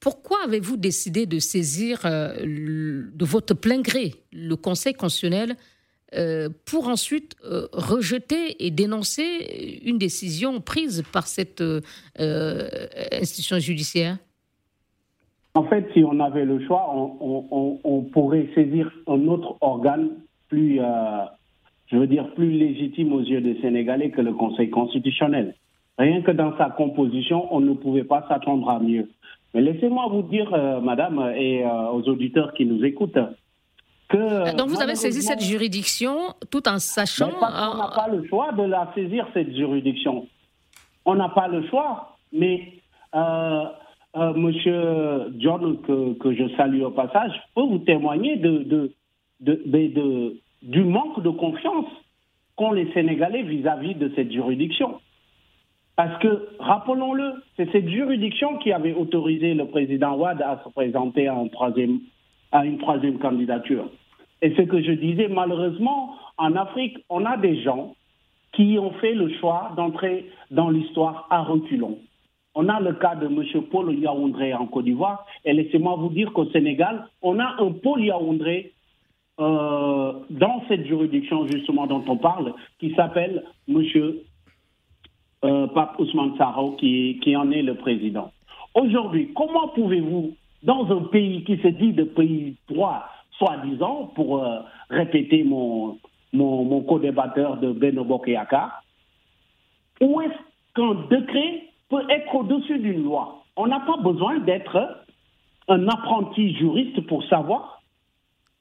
Pourquoi 0.00 0.38
avez-vous 0.46 0.76
décidé 0.78 1.26
de 1.26 1.38
saisir 1.38 2.00
euh, 2.06 2.34
de 2.42 3.24
votre 3.24 3.54
plein 3.54 3.80
gré 3.82 4.14
le 4.32 4.54
Conseil 4.54 4.94
constitutionnel 4.94 5.56
euh, 6.16 6.48
pour 6.64 6.88
ensuite 6.88 7.36
rejeter 7.72 8.64
et 8.64 8.70
dénoncer 8.70 9.80
une 9.84 9.98
décision 9.98 10.60
prise 10.60 11.04
par 11.12 11.26
cette 11.26 11.62
institution 12.18 13.58
judiciaire? 13.58 14.16
En 15.54 15.64
fait, 15.64 15.86
si 15.92 16.02
on 16.04 16.18
avait 16.20 16.44
le 16.44 16.64
choix, 16.66 16.86
on, 16.94 18.02
pourrait 18.12 18.48
saisir 18.54 18.90
un 19.06 19.26
autre 19.28 19.56
organe 19.60 20.10
plus, 20.48 20.80
je 21.86 21.96
veux 21.96 22.06
dire, 22.06 22.32
plus 22.34 22.50
légitime 22.50 23.12
aux 23.12 23.20
yeux 23.20 23.40
des 23.40 23.60
Sénégalais 23.60 24.10
que 24.10 24.20
le 24.20 24.32
Conseil 24.32 24.70
constitutionnel. 24.70 25.54
Rien 25.98 26.22
que 26.22 26.30
dans 26.30 26.56
sa 26.56 26.70
composition, 26.70 27.54
on 27.54 27.60
ne 27.60 27.74
pouvait 27.74 28.04
pas 28.04 28.24
s'attendre 28.28 28.70
à 28.70 28.80
mieux. 28.80 29.08
Mais 29.54 29.60
laissez-moi 29.60 30.06
vous 30.10 30.22
dire, 30.22 30.52
euh, 30.54 30.80
madame, 30.80 31.32
et 31.36 31.64
euh, 31.64 31.88
aux 31.90 32.02
auditeurs 32.08 32.54
qui 32.54 32.64
nous 32.66 32.84
écoutent, 32.84 33.18
que. 34.08 34.16
Euh, 34.16 34.52
donc 34.54 34.68
vous 34.68 34.80
avez 34.80 34.94
saisi 34.94 35.22
cette 35.22 35.40
juridiction 35.42 36.34
tout 36.50 36.68
en 36.68 36.78
sachant. 36.78 37.30
on 37.36 37.76
n'a 37.76 37.90
pas 37.94 38.08
le 38.08 38.26
choix 38.28 38.52
de 38.52 38.62
la 38.62 38.90
saisir, 38.94 39.26
cette 39.34 39.54
juridiction. 39.54 40.26
On 41.04 41.14
n'a 41.16 41.28
pas 41.28 41.48
le 41.48 41.66
choix, 41.68 42.16
mais. 42.32 42.74
Monsieur 44.12 45.32
John, 45.38 45.78
que, 45.82 46.34
je 46.34 46.56
salue 46.56 46.82
au 46.82 46.90
passage, 46.90 47.30
peut 47.54 47.62
vous 47.62 47.78
témoigner 47.78 48.36
de, 48.36 48.90
de, 49.40 50.36
du 50.62 50.82
manque 50.82 51.22
de 51.22 51.30
confiance 51.30 51.86
qu'ont 52.56 52.72
les 52.72 52.92
Sénégalais 52.92 53.42
vis 53.42 53.64
à 53.68 53.76
-vis 53.76 53.96
de 53.96 54.10
cette 54.16 54.32
juridiction. 54.32 55.00
Parce 56.00 56.18
que, 56.20 56.48
rappelons-le, 56.60 57.42
c'est 57.58 57.70
cette 57.72 57.90
juridiction 57.90 58.56
qui 58.56 58.72
avait 58.72 58.94
autorisé 58.94 59.52
le 59.52 59.66
président 59.66 60.16
Ouad 60.16 60.40
à 60.40 60.58
se 60.64 60.70
présenter 60.70 61.28
à, 61.28 61.36
troisième, 61.52 62.00
une 62.54 62.78
troisième 62.78 63.18
candidature. 63.18 63.84
Et 64.40 64.54
ce 64.54 64.62
que 64.62 64.80
je 64.82 64.92
disais, 64.92 65.28
malheureusement, 65.28 66.14
en 66.38 66.56
Afrique, 66.56 67.04
on 67.10 67.26
a 67.26 67.36
des 67.36 67.60
gens 67.60 67.96
qui 68.54 68.78
ont 68.78 68.92
fait 68.92 69.12
le 69.12 69.28
choix 69.40 69.72
d'entrer 69.76 70.30
dans 70.50 70.70
l'histoire 70.70 71.26
à 71.28 71.42
reculons. 71.42 71.98
On 72.54 72.70
a 72.70 72.80
le 72.80 72.94
cas 72.94 73.16
de 73.16 73.26
M. 73.26 73.44
Paul 73.70 73.94
Yaoundré 73.94 74.54
en 74.54 74.68
Côte 74.68 74.86
d'Ivoire. 74.86 75.26
Et 75.44 75.52
laissez-moi 75.52 75.96
vous 75.98 76.08
dire 76.08 76.32
qu'au 76.32 76.46
Sénégal, 76.46 77.08
on 77.20 77.38
a 77.38 77.56
un 77.58 77.72
Paul 77.72 78.02
Yaoundré 78.02 78.72
euh, 79.38 80.12
dans 80.30 80.62
cette 80.66 80.86
juridiction 80.86 81.46
justement 81.46 81.86
dont 81.86 82.04
on 82.08 82.16
parle, 82.16 82.54
qui 82.78 82.94
s'appelle 82.94 83.44
M. 83.68 83.82
Euh, 85.42 85.68
Pape 85.68 85.98
Ousmane 85.98 86.36
Sarro 86.36 86.72
qui, 86.72 87.34
en 87.34 87.50
est 87.50 87.62
le 87.62 87.74
président. 87.74 88.30
Aujourd'hui, 88.74 89.32
comment 89.34 89.68
pouvez-vous, 89.68 90.34
dans 90.62 90.84
un 90.94 91.04
pays 91.04 91.44
qui 91.44 91.56
se 91.56 91.68
dit 91.68 91.94
de 91.94 92.04
pays 92.04 92.56
droit, 92.68 93.06
soi-disant, 93.38 94.12
pour 94.14 94.44
euh, 94.44 94.58
répéter 94.90 95.42
mon, 95.42 95.98
co-débatteur 96.82 97.56
de 97.56 97.72
Beno 97.72 98.04
Bokeyaka, 98.04 98.82
où 100.02 100.20
est-ce 100.20 100.74
qu'un 100.74 100.94
décret 101.08 101.62
peut 101.88 102.04
être 102.10 102.34
au-dessus 102.34 102.78
d'une 102.78 103.02
loi? 103.02 103.42
On 103.56 103.66
n'a 103.66 103.80
pas 103.80 103.96
besoin 103.96 104.40
d'être 104.40 105.06
un 105.68 105.88
apprenti 105.88 106.54
juriste 106.54 107.00
pour 107.06 107.24
savoir 107.24 107.80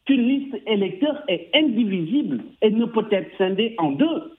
qu'une 0.06 0.26
liste 0.30 0.56
électeur 0.66 1.24
est 1.28 1.50
indivisible 1.54 2.42
et 2.62 2.72
ne 2.72 2.86
peut 2.86 3.08
être 3.12 3.36
scindée 3.38 3.76
en 3.80 3.92
deux. 3.92 4.39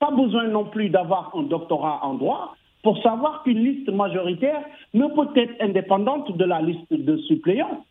Pas 0.00 0.10
besoin 0.10 0.48
non 0.48 0.64
plus 0.64 0.88
d'avoir 0.88 1.30
un 1.36 1.44
doctorat 1.44 2.00
en 2.02 2.14
droit 2.14 2.56
pour 2.82 3.00
savoir 3.02 3.42
qu'une 3.44 3.62
liste 3.62 3.88
majoritaire 3.90 4.62
ne 4.94 5.06
peut 5.06 5.38
être 5.38 5.52
indépendante 5.60 6.36
de 6.36 6.44
la 6.44 6.60
liste 6.62 6.92
de 6.92 7.16
suppléants. 7.28 7.84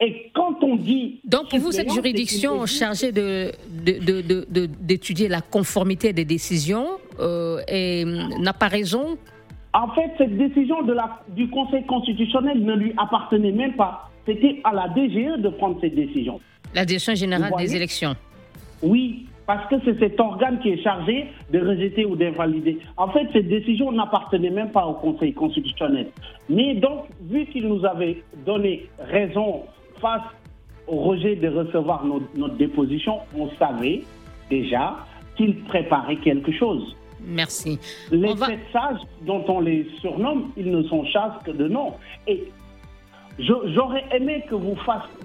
Et 0.00 0.30
quand 0.34 0.62
on 0.62 0.76
dit... 0.76 1.20
Donc 1.24 1.50
pour 1.50 1.58
vous, 1.58 1.72
cette 1.72 1.92
juridiction 1.92 2.64
chargée 2.66 3.10
d'étudier 3.12 5.26
de, 5.26 5.32
la 5.32 5.40
conformité 5.40 6.12
des 6.12 6.24
décisions 6.24 6.86
euh, 7.20 7.60
n'a 8.40 8.52
pas 8.52 8.68
raison? 8.68 9.16
En 9.72 9.88
fait, 9.88 10.12
cette 10.18 10.36
décision 10.36 10.82
de 10.82 10.92
la, 10.92 11.20
du 11.28 11.48
Conseil 11.48 11.84
constitutionnel 11.84 12.64
ne 12.64 12.74
lui 12.74 12.92
appartenait 12.96 13.52
même 13.52 13.74
pas. 13.74 14.10
C'était 14.26 14.60
à 14.64 14.72
la 14.72 14.88
DGE 14.88 15.40
de 15.40 15.48
prendre 15.48 15.78
cette 15.80 15.96
décision. 15.96 16.40
La 16.74 16.84
Direction 16.84 17.14
générale 17.14 17.52
des 17.58 17.74
élections 17.74 18.14
Oui, 18.82 19.26
parce 19.46 19.68
que 19.68 19.76
c'est 19.84 19.98
cet 19.98 20.18
organe 20.18 20.58
qui 20.60 20.70
est 20.70 20.82
chargé 20.82 21.26
de 21.50 21.60
rejeter 21.60 22.06
ou 22.06 22.16
d'invalider. 22.16 22.78
En 22.96 23.08
fait, 23.08 23.26
cette 23.32 23.48
décision 23.48 23.92
n'appartenait 23.92 24.50
même 24.50 24.70
pas 24.70 24.86
au 24.86 24.94
Conseil 24.94 25.34
constitutionnel. 25.34 26.08
Mais 26.48 26.74
donc, 26.74 27.06
vu 27.20 27.46
qu'il 27.46 27.68
nous 27.68 27.84
avait 27.84 28.22
donné 28.46 28.86
raison 28.98 29.62
face 30.00 30.22
au 30.86 30.96
rejet 30.96 31.36
de 31.36 31.48
recevoir 31.48 32.04
notre, 32.04 32.54
déposition, 32.56 33.20
on 33.36 33.50
savait 33.58 34.02
déjà 34.50 34.96
qu'il 35.36 35.62
préparait 35.64 36.16
quelque 36.16 36.52
chose. 36.52 36.96
Merci. 37.26 37.78
Les 38.10 38.36
sept 38.36 38.60
sages 38.72 39.00
dont 39.22 39.44
on 39.48 39.60
les 39.60 39.86
surnomme, 40.00 40.52
ils 40.56 40.70
ne 40.70 40.82
sont 40.84 41.04
chasses 41.06 41.42
que 41.44 41.50
de 41.50 41.68
nom. 41.68 41.94
Et 42.26 42.44
j'aurais 43.38 44.04
aimé 44.12 44.44
que 44.48 44.54
vous, 44.54 44.76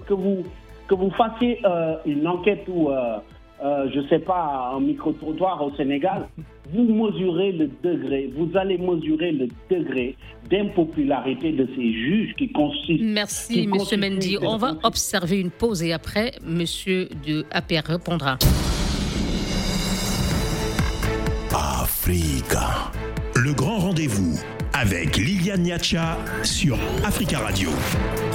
que 0.06 0.14
vous, 0.14 0.44
que 0.88 0.94
vous 0.94 1.10
fassiez 1.10 1.60
euh, 1.64 1.96
une 2.04 2.26
enquête 2.26 2.64
ou... 2.68 2.90
Euh, 2.90 3.18
euh, 3.62 3.88
je 3.92 4.00
ne 4.00 4.08
sais 4.08 4.18
pas, 4.18 4.72
un 4.74 4.80
micro-trottoir 4.80 5.62
au 5.62 5.74
Sénégal, 5.76 6.28
vous 6.72 6.84
mesurez 6.84 7.52
le 7.52 7.70
degré, 7.82 8.30
vous 8.36 8.48
allez 8.56 8.78
mesurer 8.78 9.32
le 9.32 9.48
degré 9.70 10.16
d'impopularité 10.50 11.52
de 11.52 11.68
ces 11.76 11.92
juges 11.92 12.34
qui 12.36 12.50
consistent. 12.50 13.02
Merci, 13.02 13.68
M. 13.70 14.00
Mendy. 14.00 14.38
On 14.40 14.56
va 14.56 14.76
observer 14.82 15.40
une 15.40 15.50
pause 15.50 15.82
et 15.82 15.92
après, 15.92 16.32
M. 16.46 16.64
de 17.26 17.44
APR 17.50 17.86
répondra. 17.86 18.38
Africa, 21.52 22.90
le 23.36 23.52
grand 23.52 23.78
rendez-vous 23.78 24.40
avec 24.80 25.18
Liliane 25.18 25.60
Niacha 25.62 26.16
sur 26.42 26.78
Africa 27.04 27.40
Radio. 27.40 27.68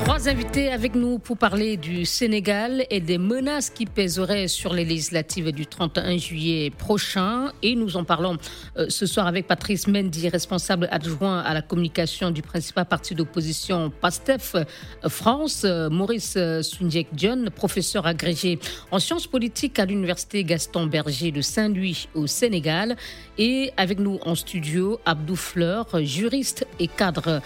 Trois 0.04 0.30
invités 0.30 0.72
avec 0.72 0.94
nous 0.94 1.18
pour 1.18 1.36
parler 1.36 1.78
du 1.78 2.06
Sénégal 2.06 2.86
et 2.92 3.00
des 3.00 3.18
menaces 3.18 3.72
qui 3.72 3.88
pèseraient 3.88 4.48
sur 4.48 4.72
les 4.72 4.86
législatives 4.86 5.52
du 5.52 5.66
31 5.66 6.18
juillet 6.18 6.70
prochain. 6.70 7.52
Et 7.64 7.75
nous 7.75 7.98
en 7.98 8.04
parlons 8.04 8.38
euh, 8.78 8.86
ce 8.90 9.08
soir 9.08 9.25
avec 9.25 9.48
Patrice 9.48 9.88
Mendy, 9.88 10.30
responsable 10.30 10.88
adjoint 10.92 11.40
à 11.40 11.56
la 11.56 11.64
communication 11.64 12.30
du 12.30 12.44
principal 12.44 12.86
parti 12.86 13.16
d'opposition 13.16 13.92
PASTEF 14.00 14.54
euh, 14.54 15.10
France, 15.10 15.64
euh, 15.66 15.90
Maurice 15.90 16.38
Sunjek 16.62 17.08
John, 17.16 17.50
professeur 17.50 18.06
agrégé 18.06 18.60
en 18.92 19.00
sciences 19.00 19.25
politiques 19.25 19.80
à 19.80 19.86
l'université 19.86 20.44
Gaston 20.44 20.86
Berger 20.86 21.32
de 21.32 21.42
Saint-Louis 21.42 22.08
au 22.14 22.28
Sénégal. 22.28 22.96
Et 23.40 23.72
avec 23.75 24.00
nous 24.00 24.20
en 24.22 24.36
studio, 24.36 25.00
Abdou 25.06 25.36
Fleur, 25.36 25.88
juriste 26.04 26.35
et 26.80 26.88
cadre 26.88 27.42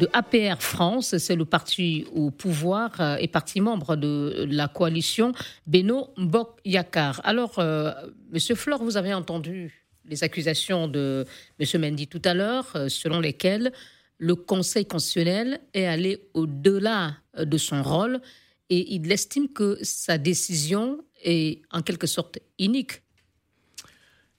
de 0.00 0.08
APR 0.12 0.60
France, 0.60 1.16
c'est 1.18 1.36
le 1.36 1.44
parti 1.44 2.06
au 2.12 2.30
pouvoir 2.30 3.00
euh, 3.00 3.16
et 3.20 3.28
parti 3.28 3.60
membre 3.60 3.96
de 3.96 4.46
la 4.50 4.68
coalition 4.68 5.32
Beno 5.66 6.12
Mbok 6.16 6.58
Yakar. 6.64 7.20
Alors, 7.24 7.58
euh, 7.58 7.92
Monsieur 8.32 8.56
Fleur, 8.56 8.82
vous 8.82 8.96
avez 8.96 9.14
entendu 9.14 9.84
les 10.04 10.24
accusations 10.24 10.88
de 10.88 11.24
Monsieur 11.58 11.78
Mendy 11.78 12.08
tout 12.08 12.22
à 12.24 12.34
l'heure, 12.34 12.72
euh, 12.74 12.88
selon 12.88 13.20
lesquelles 13.20 13.72
le 14.18 14.34
Conseil 14.34 14.84
constitutionnel 14.84 15.60
est 15.72 15.86
allé 15.86 16.28
au-delà 16.34 17.16
de 17.38 17.58
son 17.58 17.82
rôle 17.82 18.20
et 18.70 18.94
il 18.94 19.10
estime 19.10 19.48
que 19.48 19.78
sa 19.82 20.18
décision 20.18 21.00
est 21.22 21.62
en 21.70 21.82
quelque 21.82 22.06
sorte 22.06 22.38
unique. 22.58 23.02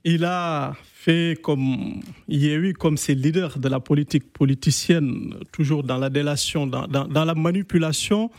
Il 0.03 0.23
a 0.23 0.75
fait 1.05 1.39
comme 1.41 2.01
il 2.27 2.43
y 2.43 2.49
a 2.51 2.55
eu 2.55 2.73
comme 2.73 2.97
ses 2.97 3.13
leaders 3.13 3.59
de 3.59 3.69
la 3.69 3.79
politique 3.79 4.33
politicienne, 4.33 5.35
toujours 5.51 5.83
dans 5.83 5.99
la 5.99 6.09
délation, 6.09 6.65
dans, 6.65 6.87
dans, 6.87 7.25
la 7.25 7.35
manipulation. 7.35 8.31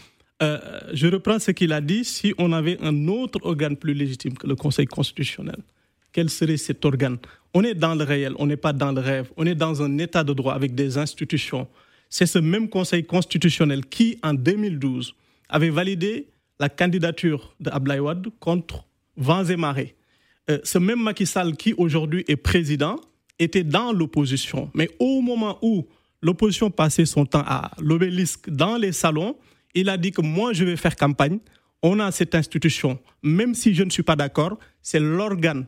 Euh, 0.42 0.58
je 0.92 1.06
reprends 1.06 1.38
ce 1.38 1.52
qu'il 1.52 1.72
a 1.72 1.80
dit. 1.80 2.04
Si 2.04 2.34
on 2.38 2.52
avait 2.52 2.78
un 2.82 3.06
autre 3.06 3.38
organe 3.42 3.76
plus 3.76 3.94
légitime 3.94 4.34
que 4.36 4.48
le 4.48 4.56
Conseil 4.56 4.86
constitutionnel, 4.86 5.60
quel 6.12 6.28
serait 6.28 6.56
cet 6.56 6.84
organe? 6.84 7.18
On 7.54 7.62
est 7.62 7.74
dans 7.74 7.94
le 7.94 8.04
réel, 8.04 8.32
on 8.38 8.46
n'est 8.46 8.56
pas 8.56 8.72
dans 8.72 8.92
le 8.92 9.00
rêve. 9.00 9.30
On 9.36 9.46
est 9.46 9.54
dans 9.54 9.80
un 9.82 9.98
état 9.98 10.24
de 10.24 10.32
droit 10.32 10.54
avec 10.54 10.74
des 10.74 10.98
institutions. 10.98 11.68
C'est 12.10 12.26
ce 12.26 12.40
même 12.40 12.68
Conseil 12.68 13.04
constitutionnel 13.04 13.86
qui, 13.86 14.18
en 14.24 14.34
2012, 14.34 15.14
avait 15.48 15.70
validé 15.70 16.26
la 16.58 16.68
candidature 16.68 17.54
de 17.60 17.70
Wade 18.00 18.26
contre 18.40 18.86
vents 19.16 19.44
et 19.44 19.56
marées. 19.56 19.95
Euh, 20.50 20.58
ce 20.62 20.78
même 20.78 21.02
Macky 21.02 21.26
Sall 21.26 21.56
qui 21.56 21.74
aujourd'hui 21.76 22.24
est 22.28 22.36
président 22.36 22.96
était 23.38 23.64
dans 23.64 23.92
l'opposition. 23.92 24.70
Mais 24.74 24.88
au 24.98 25.20
moment 25.20 25.58
où 25.62 25.86
l'opposition 26.22 26.70
passait 26.70 27.04
son 27.06 27.26
temps 27.26 27.44
à 27.46 27.72
l'obélisque 27.80 28.48
dans 28.48 28.76
les 28.76 28.92
salons, 28.92 29.36
il 29.74 29.88
a 29.88 29.96
dit 29.96 30.12
que 30.12 30.22
moi 30.22 30.52
je 30.52 30.64
vais 30.64 30.76
faire 30.76 30.96
campagne. 30.96 31.38
On 31.82 32.00
a 32.00 32.10
cette 32.10 32.34
institution, 32.34 32.98
même 33.22 33.54
si 33.54 33.74
je 33.74 33.82
ne 33.82 33.90
suis 33.90 34.02
pas 34.02 34.16
d'accord, 34.16 34.58
c'est 34.80 34.98
l'organe, 35.00 35.66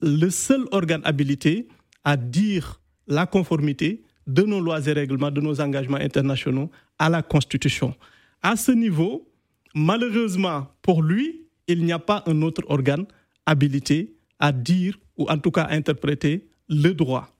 le 0.00 0.30
seul 0.30 0.64
organe 0.70 1.02
habilité 1.04 1.66
à 2.04 2.16
dire 2.16 2.80
la 3.08 3.26
conformité 3.26 4.04
de 4.26 4.42
nos 4.42 4.60
lois 4.60 4.86
et 4.86 4.92
règlements, 4.92 5.30
de 5.30 5.40
nos 5.40 5.60
engagements 5.60 5.96
internationaux 5.98 6.70
à 6.98 7.08
la 7.08 7.22
Constitution. 7.22 7.94
À 8.42 8.56
ce 8.56 8.72
niveau, 8.72 9.28
malheureusement 9.74 10.68
pour 10.82 11.02
lui, 11.02 11.46
il 11.66 11.84
n'y 11.84 11.92
a 11.92 11.98
pas 11.98 12.22
un 12.26 12.42
autre 12.42 12.62
organe 12.68 13.06
habilité 13.46 14.16
à 14.38 14.52
dire 14.52 14.98
ou 15.16 15.28
en 15.28 15.38
tout 15.38 15.50
cas 15.50 15.62
à 15.62 15.74
interpréter 15.74 16.48
le 16.68 16.92
droit. 16.92 17.32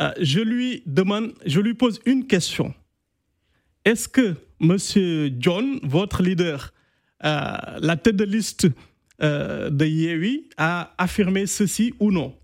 Euh, 0.00 0.12
je 0.20 0.40
lui 0.40 0.82
demande, 0.86 1.32
je 1.46 1.60
lui 1.60 1.74
pose 1.74 2.00
une 2.06 2.26
question. 2.26 2.74
Est-ce 3.84 4.08
que 4.08 4.34
Monsieur 4.60 5.32
John, 5.38 5.78
votre 5.82 6.22
leader, 6.22 6.72
euh, 7.24 7.56
la 7.80 7.96
tête 7.96 8.16
de 8.16 8.24
liste 8.24 8.68
euh, 9.22 9.70
de 9.70 9.86
Yewi, 9.86 10.48
a 10.56 10.94
affirmé 10.98 11.46
ceci 11.46 11.94
ou 11.98 12.10
non? 12.10 12.34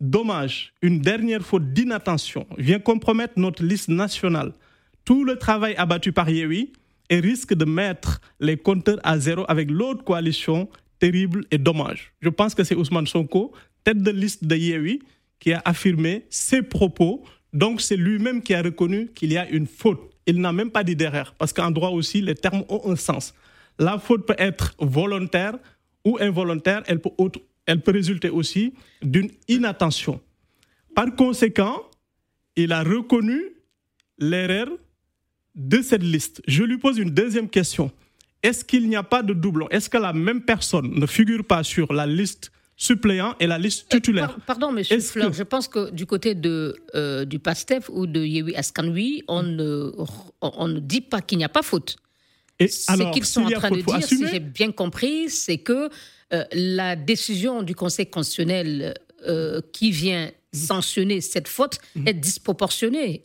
Dommage, 0.00 0.74
une 0.82 1.00
dernière 1.00 1.42
faute 1.42 1.72
d'inattention 1.72 2.46
vient 2.58 2.80
compromettre 2.80 3.34
notre 3.36 3.64
liste 3.64 3.88
nationale. 3.88 4.52
Tout 5.04 5.24
le 5.24 5.36
travail 5.36 5.74
abattu 5.76 6.12
par 6.12 6.28
Yewi 6.28 6.72
et 7.10 7.20
risque 7.20 7.54
de 7.54 7.64
mettre 7.64 8.20
les 8.40 8.56
compteurs 8.56 8.98
à 9.04 9.18
zéro 9.18 9.44
avec 9.48 9.70
l'autre 9.70 10.04
coalition 10.04 10.68
terrible 10.98 11.44
et 11.50 11.58
dommage. 11.58 12.12
Je 12.20 12.28
pense 12.28 12.54
que 12.54 12.64
c'est 12.64 12.74
Ousmane 12.74 13.06
Sonko, 13.06 13.52
tête 13.82 14.02
de 14.02 14.10
liste 14.10 14.44
de 14.44 14.56
Yewi, 14.56 15.00
qui 15.38 15.52
a 15.52 15.62
affirmé 15.64 16.24
ses 16.30 16.62
propos. 16.62 17.24
Donc 17.52 17.80
c'est 17.80 17.96
lui-même 17.96 18.42
qui 18.42 18.54
a 18.54 18.62
reconnu 18.62 19.08
qu'il 19.14 19.32
y 19.32 19.36
a 19.36 19.48
une 19.48 19.66
faute. 19.66 20.00
Il 20.26 20.40
n'a 20.40 20.52
même 20.52 20.70
pas 20.70 20.84
dit 20.84 20.96
derrière, 20.96 21.34
parce 21.34 21.52
qu'en 21.52 21.70
droit 21.70 21.90
aussi, 21.90 22.22
les 22.22 22.34
termes 22.34 22.64
ont 22.68 22.90
un 22.90 22.96
sens. 22.96 23.34
La 23.78 23.98
faute 23.98 24.26
peut 24.26 24.36
être 24.38 24.74
volontaire 24.78 25.54
ou 26.04 26.16
involontaire, 26.20 26.82
elle 26.86 27.00
peut, 27.00 27.10
elle 27.66 27.80
peut 27.80 27.92
résulter 27.92 28.30
aussi 28.30 28.74
d'une 29.02 29.30
inattention. 29.48 30.20
Par 30.94 31.14
conséquent, 31.14 31.82
il 32.56 32.72
a 32.72 32.82
reconnu 32.82 33.40
l'erreur 34.18 34.68
de 35.54 35.82
cette 35.82 36.02
liste. 36.02 36.42
Je 36.46 36.62
lui 36.62 36.78
pose 36.78 36.98
une 36.98 37.10
deuxième 37.10 37.48
question 37.48 37.90
est-ce 38.44 38.62
qu'il 38.62 38.88
n'y 38.88 38.94
a 38.94 39.02
pas 39.02 39.22
de 39.22 39.32
doublon? 39.32 39.66
Est-ce 39.70 39.88
que 39.88 39.96
la 39.96 40.12
même 40.12 40.42
personne 40.42 40.90
ne 40.94 41.06
figure 41.06 41.44
pas 41.44 41.64
sur 41.64 41.92
la 41.92 42.06
liste 42.06 42.52
suppléant 42.76 43.34
et 43.40 43.46
la 43.46 43.58
liste 43.58 43.86
euh, 43.86 43.96
titulaire? 43.96 44.36
pardon, 44.46 44.70
monsieur 44.70 45.00
Fleur, 45.00 45.32
je 45.32 45.42
pense 45.42 45.66
que 45.66 45.90
du 45.90 46.04
côté 46.04 46.34
de, 46.34 46.76
euh, 46.94 47.24
du 47.24 47.38
PASTEF 47.38 47.88
ou 47.88 48.06
de 48.06 48.22
Yewi 48.22 48.54
Askanwi, 48.54 49.24
on 49.28 49.42
ne, 49.42 49.90
on 50.42 50.68
ne 50.68 50.78
dit 50.78 51.00
pas 51.00 51.22
qu'il 51.22 51.38
n'y 51.38 51.44
a 51.44 51.48
pas 51.48 51.62
faute. 51.62 51.96
Et 52.60 52.68
Ce 52.68 53.12
qu'ils 53.12 53.24
sont 53.24 53.44
en 53.44 53.50
train 53.50 53.70
de 53.70 53.80
dire, 53.80 54.06
si 54.06 54.26
j'ai 54.28 54.40
bien 54.40 54.72
compris, 54.72 55.30
c'est 55.30 55.58
que 55.58 55.88
euh, 56.32 56.44
la 56.52 56.96
décision 56.96 57.62
du 57.62 57.74
Conseil 57.74 58.06
constitutionnel 58.06 58.94
qui 59.72 59.90
vient 59.90 60.30
sanctionner 60.54 61.20
cette 61.20 61.48
faute 61.48 61.78
mhm. 61.94 62.08
est 62.08 62.14
disproportionnée. 62.14 63.22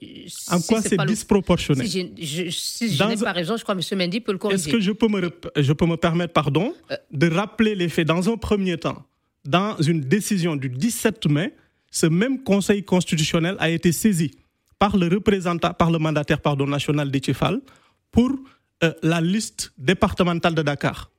En 0.49 0.59
quoi 0.61 0.81
c'est 0.81 0.97
disproportionné? 1.05 1.85
Si 1.87 2.11
je, 2.17 3.03
n'ai 3.03 3.15
pas 3.17 3.31
raison, 3.31 3.57
je 3.57 3.63
crois 3.63 3.75
que 3.75 3.93
M. 3.93 3.97
Mendy 3.99 4.19
peut 4.19 4.31
le 4.31 4.37
corriger. 4.37 4.61
Est-ce 4.61 4.69
que 4.71 4.79
je 4.79 4.91
peux 4.91 5.07
me, 5.07 5.29
je 5.55 5.73
peux 5.73 5.85
me 5.85 5.95
permettre, 5.97 6.33
pardon, 6.33 6.73
euh. 6.91 6.95
de 7.11 7.29
rappeler 7.29 7.75
les 7.75 7.89
faits 7.89 8.07
Dans 8.07 8.29
un 8.31 8.37
premier 8.37 8.77
temps, 8.77 9.05
dans 9.45 9.77
une 9.77 10.01
décision 10.01 10.55
du 10.55 10.69
17 10.69 11.25
mai, 11.27 11.55
ce 11.91 12.05
même 12.05 12.43
Conseil 12.43 12.83
constitutionnel 12.83 13.55
a 13.59 13.69
été 13.69 13.91
saisi 13.91 14.31
par 14.77 14.95
le 14.97 15.07
représentant, 15.07 15.73
par 15.73 15.91
le 15.91 15.99
mandataire 15.99 16.41
pardon, 16.41 16.65
national 16.65 17.11
d'Etchefal 17.11 17.59
pour 18.11 18.31
euh, 18.83 18.93
la 19.03 19.21
liste 19.21 19.73
départementale 19.77 20.55
de 20.55 20.61
Dakar 20.61 21.11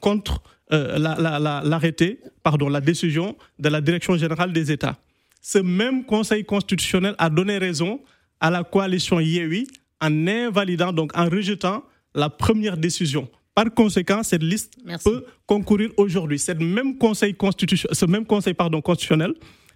contre 0.00 0.42
euh, 0.72 0.98
l'arrêté, 0.98 2.20
pardon, 2.42 2.68
la 2.68 2.80
décision 2.80 3.36
de 3.58 3.68
la 3.68 3.80
Direction 3.80 4.16
générale 4.16 4.52
des 4.52 4.70
États 4.72 4.98
ce 5.46 5.58
même 5.58 6.04
Conseil 6.04 6.44
constitutionnel 6.44 7.14
a 7.18 7.30
donné 7.30 7.58
raison 7.58 8.00
à 8.40 8.50
la 8.50 8.64
coalition 8.64 9.20
Yewi 9.20 9.68
en 10.00 10.26
invalidant, 10.26 10.92
donc 10.92 11.16
en 11.16 11.28
rejetant 11.28 11.84
la 12.16 12.28
première 12.28 12.76
décision. 12.76 13.28
Par 13.54 13.72
conséquent, 13.72 14.24
cette 14.24 14.42
liste 14.42 14.76
peut 15.04 15.24
concourir 15.46 15.90
aujourd'hui. 15.98 16.42
même 16.58 16.98
conseil 16.98 17.36
ce 17.38 18.06
même 18.06 18.26
conseil 18.26 18.54
pardon, 18.54 18.80
constitutionnel 18.82 19.34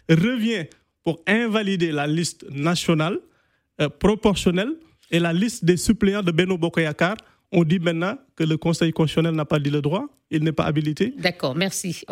revient 0.09 0.65
pour 1.05 1.21
invalider 1.29 1.93
la 1.93 2.09
liste 2.09 2.45
nationale 2.51 3.21
euh, 3.81 3.89
proportionnelle 3.89 4.73
et 5.13 5.21
la 5.21 5.33
liste 5.33 5.65
des 5.65 5.77
suppléants 5.77 6.25
de 6.25 6.33
Beno 6.33 6.59
Bokoyakar 6.59 7.17
on 7.53 7.65
dit 7.65 7.81
maintenant 7.81 8.17
que 8.37 8.45
le 8.45 8.57
Conseil 8.57 8.93
constitutionnel 8.93 9.35
n'a 9.35 9.45
pas 9.45 9.59
dit 9.59 9.71
le 9.71 9.83
droit, 9.83 10.07
il 10.31 10.45
n'est 10.45 10.53
pas 10.53 10.65
habilité. 10.65 11.15
D'accord, 11.19 11.57
merci. 11.57 12.03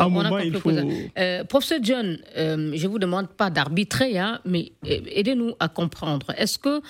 Euh, 1.17 1.45
professeur 1.45 1.79
John, 1.83 2.19
euh, 2.37 2.73
je 2.75 2.87
ne 2.87 2.89
vous 2.89 2.99
demande 2.99 3.29
pas 3.29 3.51
d'arbitrer, 3.51 4.19
hein, 4.19 4.41
mais 4.45 4.73
euh, 4.87 4.99
aidez-nous 5.07 5.55
à 5.61 5.69
comprendre. 5.69 6.33
Est-ce 6.37 6.59
que 6.59 6.81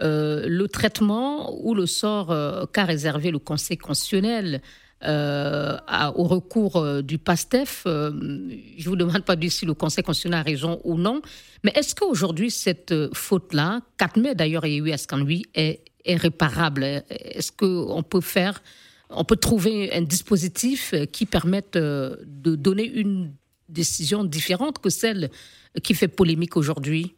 le 0.00 0.66
traitement 0.66 1.58
ou 1.64 1.74
le 1.74 1.86
sort 1.86 2.28
qu'a 2.72 2.84
réservé 2.84 3.30
le 3.30 3.38
Conseil 3.38 3.78
constitutionnel 3.78 4.60
au 5.02 6.24
recours 6.24 7.02
du 7.02 7.16
PASTEF, 7.16 7.82
je 7.86 8.10
ne 8.10 8.84
vous 8.84 8.96
demande 8.96 9.24
pas 9.24 9.36
si 9.48 9.64
le 9.64 9.72
Conseil 9.72 10.04
constitutionnel 10.04 10.40
a 10.40 10.42
raison 10.42 10.80
ou 10.84 10.98
non, 10.98 11.22
mais 11.64 11.72
est-ce 11.74 11.94
qu'aujourd'hui, 11.94 12.50
cette 12.50 12.94
faute-là, 13.14 13.80
4 13.96 14.20
mai 14.20 14.34
d'ailleurs, 14.34 14.66
il 14.66 14.72
y 14.72 14.76
a 14.76 14.78
eu 14.84 14.92
à 14.92 15.16
lui, 15.16 15.46
est 15.54 15.80
est 16.06 16.16
réparable 16.16 16.84
Est-ce 16.84 17.52
qu'on 17.52 18.02
peut 18.02 18.20
faire, 18.20 18.62
on 19.10 19.24
peut 19.24 19.36
trouver 19.36 19.92
un 19.92 20.02
dispositif 20.02 20.94
qui 21.12 21.26
permette 21.26 21.76
euh, 21.76 22.16
de 22.26 22.56
donner 22.56 22.86
une 22.86 23.32
décision 23.68 24.24
différente 24.24 24.78
que 24.78 24.90
celle 24.90 25.30
qui 25.82 25.94
fait 25.94 26.08
polémique 26.08 26.56
aujourd'hui? 26.56 27.16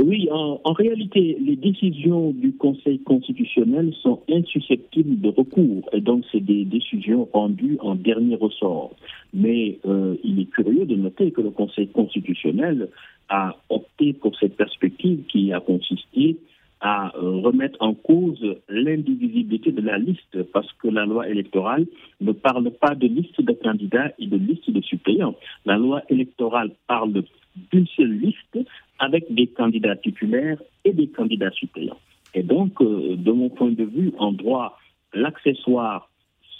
Oui, 0.00 0.28
en, 0.30 0.72
réalité, 0.74 1.36
les 1.44 1.56
décisions 1.56 2.30
du 2.30 2.52
Conseil 2.52 3.00
constitutionnel 3.00 3.92
sont 4.00 4.20
insusceptibles 4.30 5.20
de 5.20 5.28
recours 5.28 5.90
et 5.92 6.00
donc 6.00 6.24
c'est 6.30 6.40
des 6.40 6.64
décisions 6.64 7.28
rendues 7.32 7.78
en 7.80 7.96
dernier 7.96 8.36
ressort. 8.36 8.94
Mais 9.34 9.80
euh, 9.86 10.14
il 10.22 10.38
est 10.38 10.50
curieux 10.50 10.86
de 10.86 10.94
noter 10.94 11.32
que 11.32 11.40
le 11.40 11.50
Conseil 11.50 11.88
constitutionnel 11.88 12.88
a 13.28 13.56
opté 13.68 14.12
pour 14.12 14.36
cette 14.38 14.56
perspective 14.56 15.24
qui 15.26 15.52
a 15.52 15.60
consisté 15.60 16.38
à 16.80 17.12
euh, 17.16 17.40
remettre 17.40 17.76
en 17.80 17.94
cause 17.94 18.56
l'indivisibilité 18.68 19.72
de 19.72 19.80
la 19.80 19.98
liste 19.98 20.42
parce 20.52 20.72
que 20.74 20.88
la 20.88 21.06
loi 21.06 21.28
électorale 21.28 21.86
ne 22.20 22.32
parle 22.32 22.70
pas 22.70 22.94
de 22.94 23.06
liste 23.08 23.40
de 23.40 23.52
candidats 23.52 24.12
et 24.18 24.26
de 24.26 24.36
liste 24.36 24.70
de 24.70 24.80
suppléants. 24.80 25.34
La 25.64 25.76
loi 25.76 26.02
électorale 26.08 26.70
parle 26.86 27.24
d'une 27.72 27.86
seule 27.88 28.18
liste 28.18 28.58
avec 29.00 29.32
des 29.32 29.48
candidats 29.48 29.96
titulaires 29.96 30.62
et 30.84 30.92
des 30.92 31.08
candidats 31.08 31.50
suppléants. 31.50 31.98
Et 32.34 32.42
donc, 32.42 32.80
euh, 32.80 33.16
de 33.16 33.32
mon 33.32 33.48
point 33.48 33.72
de 33.72 33.84
vue, 33.84 34.12
en 34.18 34.32
droit, 34.32 34.78
l'accessoire 35.12 36.08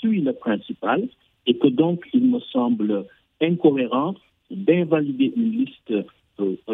suit 0.01 0.21
le 0.21 0.33
principal 0.33 1.09
et 1.47 1.57
que 1.57 1.69
donc 1.69 2.05
il 2.13 2.25
me 2.27 2.41
semble 2.41 3.07
incohérent 3.41 4.15
d'invalider 4.51 5.33
une 5.37 5.53
liste 5.53 5.93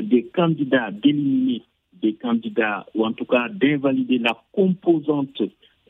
des 0.03 0.25
candidats, 0.27 0.91
d'éliminer 0.91 1.63
des 2.03 2.15
candidats, 2.15 2.87
ou 2.95 3.05
en 3.05 3.13
tout 3.13 3.25
cas 3.25 3.49
d'invalider 3.49 4.19
la 4.19 4.37
composante 4.53 5.41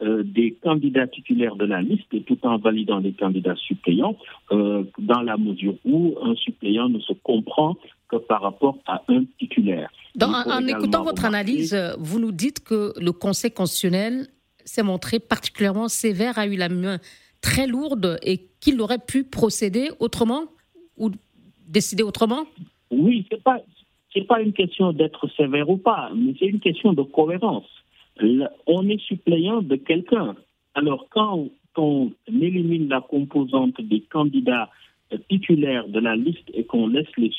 euh, 0.02 0.22
des 0.24 0.58
candidats 0.62 1.06
titulaires 1.06 1.56
de 1.56 1.64
la 1.64 1.80
liste 1.80 2.24
tout 2.26 2.38
en 2.42 2.58
validant 2.58 2.98
les 2.98 3.12
candidats 3.12 3.56
suppléants, 3.56 4.16
euh, 4.52 4.82
dans 4.98 5.22
la 5.22 5.36
mesure 5.36 5.76
où 5.84 6.16
un 6.22 6.34
suppléant 6.34 6.88
ne 6.88 6.98
se 7.00 7.12
comprend 7.12 7.76
que 8.08 8.16
par 8.16 8.42
rapport 8.42 8.78
à 8.86 9.02
un 9.08 9.24
titulaire. 9.38 9.90
en 10.20 10.66
écoutant 10.66 11.04
votre 11.04 11.24
analyse, 11.24 11.76
vous 11.98 12.18
nous 12.18 12.32
dites 12.32 12.62
que 12.62 12.92
le 13.00 13.12
Conseil 13.12 13.52
constitutionnel 13.52 14.26
s'est 14.64 14.82
montré 14.82 15.20
particulièrement 15.20 15.88
sévère, 15.88 16.38
a 16.38 16.46
eu 16.46 16.56
la 16.56 16.68
main 16.68 16.98
très 17.40 17.66
lourde 17.66 18.18
et 18.22 18.48
qu'il 18.60 18.80
aurait 18.80 18.98
pu 18.98 19.22
procéder 19.24 19.90
autrement 20.00 20.44
ou 20.96 21.10
décider 21.68 22.02
autrement? 22.02 22.46
Oui, 22.96 23.26
ce 23.30 23.36
n'est 23.36 23.40
pas, 23.42 23.60
pas 24.28 24.40
une 24.40 24.52
question 24.52 24.92
d'être 24.92 25.28
sévère 25.36 25.68
ou 25.68 25.76
pas, 25.76 26.10
mais 26.14 26.34
c'est 26.38 26.46
une 26.46 26.60
question 26.60 26.92
de 26.92 27.02
cohérence. 27.02 27.68
on 28.66 28.88
est 28.88 29.00
suppléant 29.00 29.62
de 29.62 29.76
quelqu'un. 29.76 30.36
Alors, 30.74 31.06
quand 31.10 31.48
on 31.76 32.12
élimine 32.28 32.88
la 32.88 33.00
composante 33.00 33.80
des 33.80 34.00
candidats 34.00 34.70
titulaires 35.28 35.88
de 35.88 36.00
la 36.00 36.16
liste 36.16 36.50
et 36.52 36.64
qu'on 36.64 36.88
laisse 36.88 37.08
les, 37.16 37.30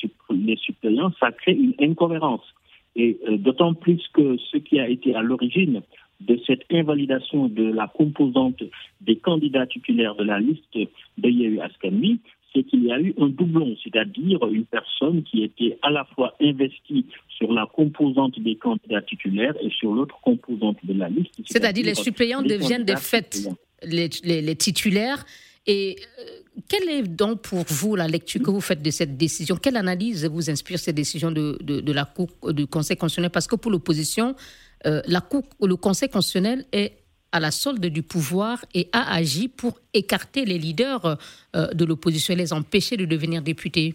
suppléants, 0.56 1.12
ça 1.20 1.32
crée 1.32 1.52
une 1.52 1.74
incohérence. 1.80 2.44
Et 2.94 3.18
euh, 3.28 3.36
d'autant 3.36 3.74
plus 3.74 4.02
que 4.12 4.36
ce 4.50 4.56
qui 4.56 4.80
a 4.80 4.88
été 4.88 5.14
à 5.14 5.22
l'origine 5.22 5.82
de 6.20 6.40
cette 6.46 6.64
invalidation 6.70 7.48
de 7.48 7.64
la 7.64 7.88
composante 7.88 8.62
des 9.02 9.16
candidats 9.16 9.66
titulaires 9.66 10.14
de 10.14 10.24
la 10.24 10.40
liste 10.40 10.74
de 10.74 11.28
Yehu 11.28 11.60
Askanui, 11.60 12.20
c'est 12.56 12.64
qu'il 12.64 12.84
y 12.84 12.92
a 12.92 12.98
eu 12.98 13.14
un 13.20 13.28
doublon, 13.28 13.76
c'est-à-dire 13.84 14.38
une 14.48 14.64
personne 14.64 15.22
qui 15.24 15.42
était 15.42 15.78
à 15.82 15.90
la 15.90 16.04
fois 16.14 16.34
investie 16.40 17.04
sur 17.28 17.52
la 17.52 17.66
composante 17.66 18.40
des 18.40 18.56
candidats 18.56 19.02
titulaires 19.02 19.54
et 19.60 19.70
sur 19.70 19.92
l'autre 19.92 20.16
composante 20.22 20.78
de 20.84 20.94
la 20.94 21.08
liste. 21.08 21.34
C'est-à-dire 21.44 21.84
les 21.84 21.94
suppléants 21.94 22.42
deviennent 22.42 22.84
des 22.84 22.96
faits 22.96 23.46
les, 23.82 24.56
titulaires. 24.56 25.24
Et 25.66 25.96
euh, 26.20 26.22
quelle 26.68 26.88
est 26.88 27.02
donc 27.02 27.42
pour 27.42 27.64
vous 27.68 27.96
la 27.96 28.06
lecture 28.06 28.40
que 28.40 28.50
vous 28.50 28.60
faites 28.60 28.82
de 28.82 28.90
cette 28.90 29.16
décision? 29.16 29.56
Quelle 29.56 29.76
analyse 29.76 30.24
vous 30.26 30.48
inspire 30.48 30.78
cette 30.78 30.94
décision 30.94 31.30
de, 31.30 31.58
de 31.60 31.92
la 31.92 32.04
Cour 32.04 32.28
du 32.52 32.66
Conseil 32.66 32.96
constitutionnel? 32.96 33.32
Parce 33.32 33.48
que 33.48 33.56
pour 33.56 33.70
l'opposition, 33.70 34.34
euh, 34.86 35.02
la 35.06 35.20
cour, 35.20 35.42
le 35.60 35.76
Conseil 35.76 36.08
constitutionnel 36.08 36.64
est 36.72 36.92
à 37.36 37.40
la 37.40 37.50
solde 37.50 37.84
du 37.86 38.02
pouvoir 38.02 38.64
et 38.74 38.88
a 38.92 39.14
agi 39.14 39.48
pour 39.48 39.78
écarter 39.92 40.44
les 40.46 40.58
leaders 40.58 41.04
euh, 41.54 41.66
de 41.74 41.84
l'opposition 41.84 42.32
et 42.32 42.36
les 42.36 42.52
empêcher 42.52 42.96
de 42.96 43.04
devenir 43.04 43.42
députés. 43.42 43.94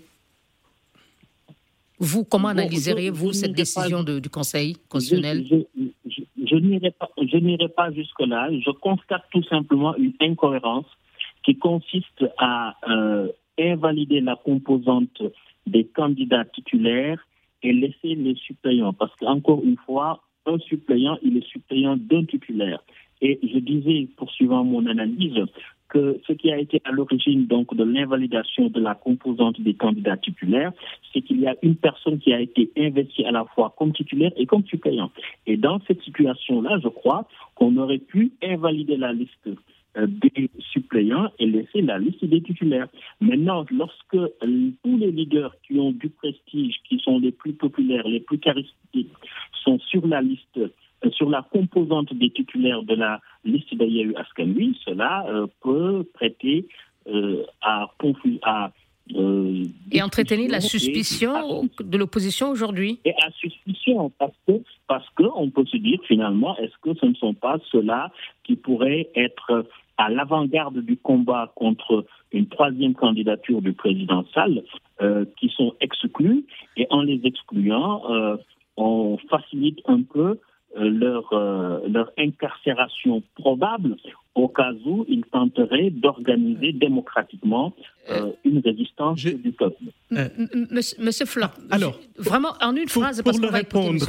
Vous, 2.00 2.24
comment 2.24 2.50
analyseriez-vous 2.50 3.34
cette 3.34 3.54
décision 3.54 4.04
du 4.04 4.30
Conseil 4.30 4.78
constitutionnel? 4.90 5.46
Je, 6.52 6.56
n'irai 6.56 7.70
pas, 7.70 7.92
jusque-là. 7.92 8.50
Je 8.52 8.72
constate 8.72 9.24
tout 9.32 9.44
simplement 9.44 9.96
une 9.96 10.14
incohérence 10.20 10.86
qui 11.44 11.58
consiste 11.58 12.26
à 12.38 12.76
euh, 12.90 13.28
invalider 13.60 14.22
la 14.22 14.36
composante 14.36 15.22
des 15.66 15.86
candidats 15.86 16.46
titulaires 16.46 17.28
et 17.64 17.74
laisser 17.74 18.16
les 18.16 18.36
suppléants. 18.36 18.94
Parce 18.94 19.16
qu'encore 19.20 19.64
une 19.64 19.78
fois, 19.86 20.24
un 20.46 20.58
suppléant, 20.60 21.18
il 21.24 21.38
est 21.38 21.48
suppléant 21.48 21.98
d'un 21.98 22.26
titulaire. 22.26 22.84
Et 23.22 23.40
je 23.44 23.60
disais, 23.60 24.08
poursuivant 24.18 24.64
mon 24.64 24.86
analyse, 24.88 25.46
que 25.92 26.20
ce 26.26 26.34
qui 26.34 26.52
a 26.52 26.58
été 26.58 26.82
à 26.86 26.92
l'origine 26.92 27.46
donc 27.48 27.76
de 27.76 27.84
l'invalidation 27.84 28.70
de 28.70 28.80
la 28.80 28.96
composante 28.96 29.60
des 29.60 29.74
candidats 29.74 30.18
titulaires, 30.18 30.72
c'est 31.12 31.22
qu'il 31.22 31.42
y 31.42 31.48
a 31.48 31.56
une 31.62 31.76
personne 31.76 32.18
qui 32.20 32.34
a 32.34 32.40
été 32.40 32.72
investie 32.78 33.26
à 33.26 33.32
la 33.32 33.46
fois 33.46 33.74
comme 33.78 33.92
titulaire 33.92 34.32
et 34.38 34.46
comme 34.46 34.66
suppléant. 34.66 35.12
Et 35.46 35.58
dans 35.58 35.80
cette 35.88 36.02
situation-là, 36.02 36.80
je 36.82 36.88
crois 36.88 37.28
qu'on 37.56 37.76
aurait 37.78 37.98
pu 37.98 38.32
invalider 38.42 38.96
la 38.96 39.12
liste 39.12 39.50
euh, 39.98 40.08
des 40.08 40.50
suppléants 40.72 41.30
et 41.38 41.46
laisser 41.46 41.82
la 41.82 42.00
liste 42.00 42.24
des 42.24 42.42
titulaires. 42.42 42.88
Maintenant, 43.20 43.66
lorsque 43.70 44.16
euh, 44.16 44.30
tous 44.84 44.98
les 44.98 45.12
leaders 45.12 45.54
qui 45.68 45.78
ont 45.78 45.92
du 45.92 46.10
prestige, 46.10 46.76
qui 46.88 47.00
sont 47.00 47.20
les 47.20 47.34
plus 47.34 47.52
populaires, 47.52 48.08
les 48.08 48.22
plus 48.22 48.40
charismatiques, 48.40 49.12
sont 49.66 49.80
sur 49.80 50.08
la 50.08 50.22
liste, 50.22 50.60
sur 51.14 51.30
la 51.30 51.42
composante 51.42 52.14
des 52.14 52.30
titulaires 52.30 52.84
de 52.84 52.96
la 52.96 53.20
liste 53.44 53.74
d'Ayahu 53.76 54.14
Askanui, 54.16 54.78
cela 54.86 55.26
peut 55.62 56.06
prêter 56.14 56.68
à, 57.62 57.90
à 58.44 58.72
et 59.92 60.02
entretenir 60.02 60.50
la 60.50 60.62
suspicion 60.62 61.68
de 61.80 61.98
l'opposition 61.98 62.50
aujourd'hui. 62.50 63.00
Et 63.04 63.12
à 63.12 63.32
suspicion, 63.32 64.12
parce 64.18 64.36
que 64.48 64.54
parce 64.88 65.10
qu'on 65.16 65.50
peut 65.50 65.66
se 65.66 65.78
dire 65.78 66.00
finalement, 66.08 66.58
est-ce 66.58 66.78
que 66.82 66.98
ce 66.98 67.06
ne 67.08 67.16
sont 67.16 67.34
pas 67.34 67.58
ceux-là 67.72 68.12
qui 68.44 68.56
pourraient 68.56 69.10
être 69.16 69.66
à 69.98 70.10
l'avant-garde 70.10 70.80
du 70.80 70.98
combat 70.98 71.52
contre 71.56 72.06
une 72.32 72.48
troisième 72.48 72.94
candidature 72.94 73.62
du 73.62 73.74
président 73.74 74.24
Sall, 74.34 74.64
euh, 75.02 75.26
qui 75.38 75.50
sont 75.50 75.76
exclus, 75.80 76.46
et 76.78 76.88
en 76.90 77.02
les 77.02 77.20
excluant, 77.24 78.04
euh, 78.10 78.38
on 78.78 79.18
facilite 79.30 79.80
un 79.86 80.02
peu 80.02 80.30
euh, 80.30 80.36
leur, 80.76 81.34
leur 81.88 82.12
incarcération 82.18 83.22
probable 83.36 83.98
au 84.36 84.48
cas 84.48 84.72
où 84.86 85.06
ils 85.10 85.26
tenteraient 85.26 85.90
d'organiser 85.90 86.72
démocratiquement 86.72 87.74
une 88.46 88.60
résistance 88.60 89.20
du 89.22 89.52
peuple. 89.52 89.84
Monsieur 91.00 91.26
Flor, 91.26 91.52
alors, 91.70 92.00
vraiment 92.18 92.54
en 92.62 92.76
une 92.76 92.88
phrase, 92.88 93.22
pour, 93.22 93.38
le 93.38 93.48
répondre, 93.50 94.06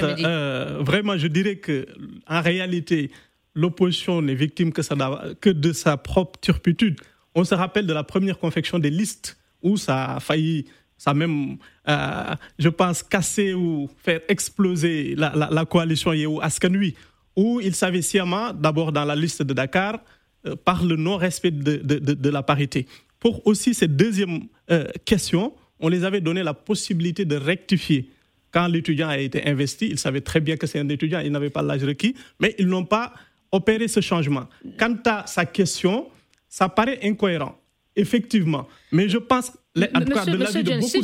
vraiment, 0.85 1.17
je 1.17 1.27
dirais 1.27 1.57
que 1.57 1.87
en 2.29 2.41
réalité, 2.41 3.11
l'opposition 3.55 4.23
n'est 4.23 4.35
victime 4.35 4.73
que, 4.73 4.83
ça, 4.83 4.95
que 5.41 5.51
de 5.51 5.73
sa 5.73 5.97
propre 5.97 6.39
turpitude. 6.41 6.99
On 7.35 7.45
se 7.45 7.55
rappelle 7.55 7.87
de 7.87 7.93
la 7.93 8.05
première 8.05 8.39
confection 8.39 8.79
des 8.79 8.91
listes 8.91 9.39
où 9.63 9.77
ça 9.77 10.17
a 10.17 10.21
failli, 10.21 10.67
ça 11.03 11.11
a 11.11 11.15
même, 11.15 11.57
euh, 11.89 12.35
je 12.61 12.69
pense, 12.69 13.03
casser 13.03 13.55
ou 13.55 13.91
faire 14.05 14.21
exploser 14.29 15.17
la, 15.17 15.49
la, 15.51 15.65
coalition 15.65 16.13
Yéhou 16.13 16.41
Askanui, 16.41 16.95
où 17.35 17.59
il 17.61 17.75
savait 17.75 18.03
sciemment, 18.03 18.53
d'abord 18.53 18.93
dans 18.93 19.05
la 19.05 19.17
liste 19.17 19.43
de 19.43 19.53
Dakar, 19.53 19.99
euh, 20.47 20.55
par 20.55 20.85
le 20.85 20.95
non-respect 20.95 21.51
de, 21.51 21.79
de, 21.79 22.31
la 22.31 22.45
parité. 22.45 22.87
Pour 23.19 23.45
aussi 23.49 23.75
cette 23.75 23.97
deuxième 23.97 24.43
euh, 24.71 24.85
question, 25.05 25.53
on 25.81 25.89
les 25.89 26.05
avait 26.05 26.21
donné 26.21 26.45
la 26.45 26.55
possibilité 26.55 27.25
de 27.25 27.35
rectifier. 27.35 28.09
Quand 28.53 28.69
l'étudiant 28.69 29.09
a 29.09 29.19
été 29.19 29.45
investi, 29.45 29.89
il 29.91 29.99
savait 29.99 30.21
très 30.21 30.39
bien 30.39 30.57
que 30.57 30.69
c'est 30.69 30.79
un 30.79 30.89
étudiant, 30.89 31.19
il 31.19 31.33
n'avait 31.33 31.51
pas 31.51 31.63
l'âge 31.63 31.83
requis, 31.83 32.15
mais 32.39 32.55
ils 32.61 32.69
n'ont 32.69 32.85
pas 32.85 33.13
opérer 33.51 33.89
ce 33.89 33.99
changement. 33.99 34.47
Quant 34.79 34.97
à 35.07 35.27
sa 35.27 35.47
question, 35.47 36.07
ça 36.49 36.69
paraît 36.69 37.01
incohérent, 37.03 37.59
effectivement. 37.97 38.69
Mais 38.93 39.09
je 39.09 39.19
pense, 39.19 39.51
en 39.77 40.01
tout 40.01 40.13
cas, 40.13 40.25
de 40.25 40.37
de 40.37 40.81
si. 40.83 40.99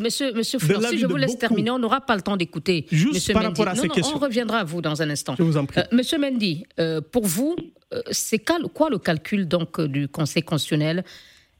Monsieur, 0.00 0.32
monsieur 0.32 0.58
Fleur, 0.58 0.80
je 0.96 1.06
vous 1.06 1.16
laisse 1.16 1.38
terminer, 1.38 1.70
on 1.70 1.78
n'aura 1.78 2.00
pas 2.00 2.14
le 2.16 2.22
temps 2.22 2.36
d'écouter. 2.36 2.86
Juste 2.90 3.14
monsieur 3.14 3.34
par 3.34 3.42
rapport 3.42 3.68
à 3.68 3.74
ces 3.74 3.88
questions. 3.88 4.16
On 4.16 4.20
reviendra 4.20 4.58
à 4.58 4.64
vous 4.64 4.80
dans 4.80 5.02
un 5.02 5.10
instant. 5.10 5.34
Je 5.38 5.42
vous 5.42 5.56
en 5.56 5.66
prie. 5.66 5.80
Euh, 5.80 5.84
monsieur 5.92 6.18
Mendy, 6.18 6.64
euh, 6.78 7.00
pour 7.00 7.26
vous, 7.26 7.56
euh, 7.92 8.02
c'est 8.10 8.38
quoi 8.38 8.88
le 8.90 8.98
calcul 8.98 9.48
donc, 9.48 9.80
du 9.80 10.08
Conseil 10.08 10.42
constitutionnel? 10.42 11.04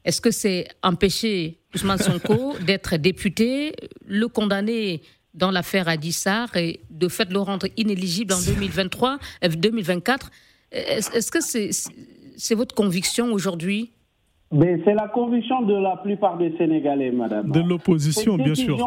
Est-ce 0.05 0.21
que 0.21 0.31
c'est 0.31 0.67
empêcher 0.83 1.59
Ousmane 1.73 1.97
Sonko 1.97 2.55
d'être 2.65 2.95
député, 2.97 3.73
le 4.05 4.27
condamner 4.27 5.01
dans 5.35 5.51
l'affaire 5.51 5.87
Adissar 5.87 6.55
et 6.55 6.79
de 6.89 7.07
fait 7.07 7.29
le 7.29 7.39
rendre 7.39 7.67
inéligible 7.77 8.33
en 8.33 8.41
2023, 8.41 9.19
2024. 9.49 10.31
Euh, 10.73 10.77
est-ce 11.13 11.31
que 11.31 11.39
c'est 11.41 12.55
votre 12.55 12.73
conviction 12.73 13.31
aujourd'hui? 13.33 13.91
C'est 14.85 14.93
la 14.93 15.07
conviction 15.09 15.61
de 15.63 15.73
la 15.73 15.97
plupart 15.97 16.37
des 16.37 16.55
Sénégalais, 16.57 17.11
madame. 17.11 17.51
De 17.51 17.59
l'opposition, 17.61 18.37
bien 18.37 18.55
sûr. 18.55 18.77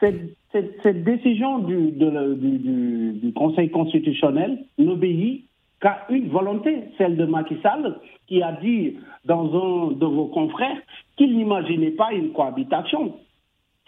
Cette, 0.00 1.04
décision 1.04 1.58
du, 1.60 1.90
du, 1.92 3.32
Conseil 3.34 3.70
constitutionnel 3.70 4.64
n'obéit 4.78 5.46
qu'à 5.80 6.06
une 6.10 6.28
volonté, 6.28 6.84
celle 6.96 7.16
de 7.16 7.24
Macky 7.24 7.56
Sall, 7.62 7.98
qui 8.28 8.42
a 8.42 8.52
dit 8.62 8.96
dans 9.24 9.44
un 9.46 9.92
de 9.92 10.06
vos 10.06 10.26
confrères 10.26 10.76
qu'il 11.16 11.36
n'imaginait 11.36 11.90
pas 11.90 12.12
une 12.12 12.32
cohabitation 12.32 13.14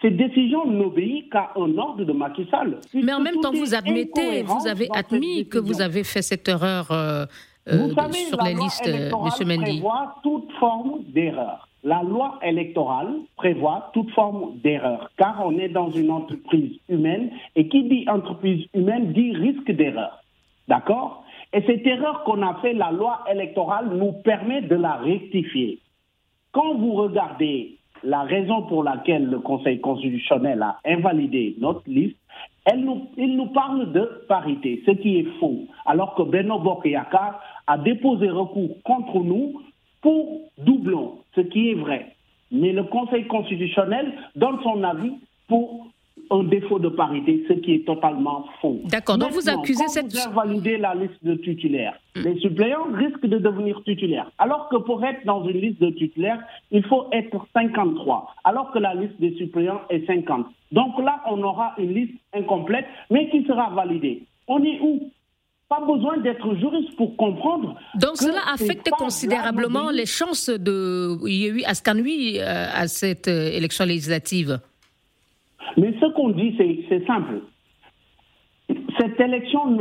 cette 0.01 0.15
décision 0.15 0.67
n'obéit 0.69 1.31
qu'à 1.31 1.51
un 1.55 1.75
ordre 1.77 2.03
de 2.05 2.13
Macky 2.13 2.47
Sall. 2.51 2.77
Mais 2.93 3.13
en 3.13 3.19
même 3.19 3.39
temps, 3.41 3.51
vous 3.51 3.73
admettez, 3.73 4.43
vous 4.43 4.67
avez 4.67 4.87
admis 4.93 5.47
que 5.47 5.57
vous 5.57 5.81
avez 5.81 6.03
fait 6.03 6.21
cette 6.21 6.47
erreur 6.47 6.91
euh, 6.91 7.25
euh, 7.67 7.89
sur 7.89 8.41
la, 8.41 8.51
liste, 8.51 8.87
M. 8.87 9.11
Mendy. 9.47 9.61
prévoit 9.61 10.15
toute 10.23 10.51
forme 10.59 11.03
d'erreur. 11.09 11.67
La 11.83 12.01
loi 12.03 12.39
électorale 12.41 13.13
prévoit 13.35 13.91
toute 13.93 14.09
forme 14.11 14.57
d'erreur, 14.63 15.09
car 15.17 15.41
on 15.45 15.57
est 15.57 15.69
dans 15.69 15.89
une 15.91 16.11
entreprise 16.11 16.79
humaine, 16.89 17.29
et 17.55 17.67
qui 17.67 17.83
dit 17.83 18.05
entreprise 18.09 18.67
humaine 18.73 19.13
dit 19.13 19.31
risque 19.33 19.71
d'erreur. 19.71 20.23
D'accord? 20.67 21.23
Et 21.53 21.61
cette 21.61 21.85
erreur 21.85 22.23
qu'on 22.23 22.41
a 22.41 22.55
fait, 22.61 22.73
la 22.73 22.91
loi 22.91 23.23
électorale 23.31 23.89
nous 23.93 24.11
permet 24.23 24.61
de 24.61 24.75
la 24.75 24.95
rectifier. 24.95 25.79
Quand 26.51 26.75
vous 26.75 26.93
regardez 26.93 27.77
la 28.03 28.23
raison 28.23 28.63
pour 28.63 28.83
laquelle 28.83 29.25
le 29.25 29.39
Conseil 29.39 29.79
constitutionnel 29.79 30.61
a 30.61 30.77
invalidé 30.85 31.55
notre 31.59 31.83
liste, 31.87 32.17
elle 32.65 32.83
nous, 32.83 33.07
il 33.15 33.37
nous 33.37 33.47
parle 33.47 33.93
de 33.93 34.25
parité, 34.27 34.83
ce 34.85 34.91
qui 34.91 35.19
est 35.19 35.39
faux, 35.39 35.67
alors 35.85 36.15
que 36.15 36.23
Beno 36.23 36.59
Bokeyaka 36.59 37.39
a 37.67 37.77
déposé 37.77 38.29
recours 38.29 38.81
contre 38.83 39.19
nous 39.23 39.61
pour 40.01 40.41
doublon, 40.57 41.19
ce 41.35 41.41
qui 41.41 41.69
est 41.69 41.75
vrai. 41.75 42.15
Mais 42.51 42.71
le 42.71 42.83
Conseil 42.83 43.27
constitutionnel 43.27 44.13
donne 44.35 44.57
son 44.63 44.83
avis 44.83 45.13
pour 45.47 45.87
un 46.29 46.43
défaut 46.43 46.79
de 46.79 46.89
parité, 46.89 47.45
ce 47.47 47.53
qui 47.53 47.75
est 47.75 47.85
totalement 47.85 48.45
faux. 48.61 48.79
D'accord, 48.85 49.17
donc 49.17 49.31
vous 49.31 49.49
accusez 49.49 49.85
quand 49.85 49.89
cette... 49.89 50.11
Vous 50.11 50.27
invalidez 50.27 50.77
la 50.77 50.95
liste 50.95 51.23
de 51.23 51.35
titulaires. 51.35 51.97
Hmm. 52.15 52.21
Les 52.21 52.39
suppléants 52.39 52.87
risquent 52.93 53.25
de 53.25 53.37
devenir 53.37 53.81
titulaires. 53.83 54.29
Alors 54.37 54.67
que 54.69 54.77
pour 54.77 55.03
être 55.05 55.25
dans 55.25 55.45
une 55.45 55.59
liste 55.59 55.79
de 55.79 55.89
titulaires, 55.89 56.39
il 56.71 56.83
faut 56.85 57.05
être 57.11 57.45
53, 57.53 58.35
alors 58.43 58.71
que 58.71 58.79
la 58.79 58.93
liste 58.93 59.19
des 59.19 59.35
suppléants 59.35 59.81
est 59.89 60.05
50. 60.05 60.47
Donc 60.71 60.99
là, 60.99 61.21
on 61.29 61.41
aura 61.43 61.73
une 61.77 61.93
liste 61.93 62.15
incomplète, 62.33 62.85
mais 63.09 63.29
qui 63.29 63.43
sera 63.45 63.69
validée. 63.69 64.23
On 64.47 64.61
est 64.63 64.79
où? 64.81 65.11
Pas 65.69 65.81
besoin 65.81 66.17
d'être 66.17 66.55
juriste 66.55 66.95
pour 66.95 67.15
comprendre. 67.17 67.75
Donc 67.95 68.15
cela 68.17 68.39
affecte 68.53 68.89
considérablement 68.91 69.89
les 69.89 70.05
chances 70.05 70.49
de 70.49 71.17
Yehui 71.27 71.65
Askanui 71.65 72.39
euh, 72.39 72.67
à 72.73 72.87
cette 72.87 73.27
euh, 73.27 73.51
élection 73.51 73.85
législative. 73.85 74.59
Mais 75.75 75.93
ce 75.99 76.05
qu'on 76.13 76.29
dit, 76.29 76.55
c'est 76.57 77.05
simple. 77.05 77.41
Cette 78.97 79.19
élection 79.19 79.77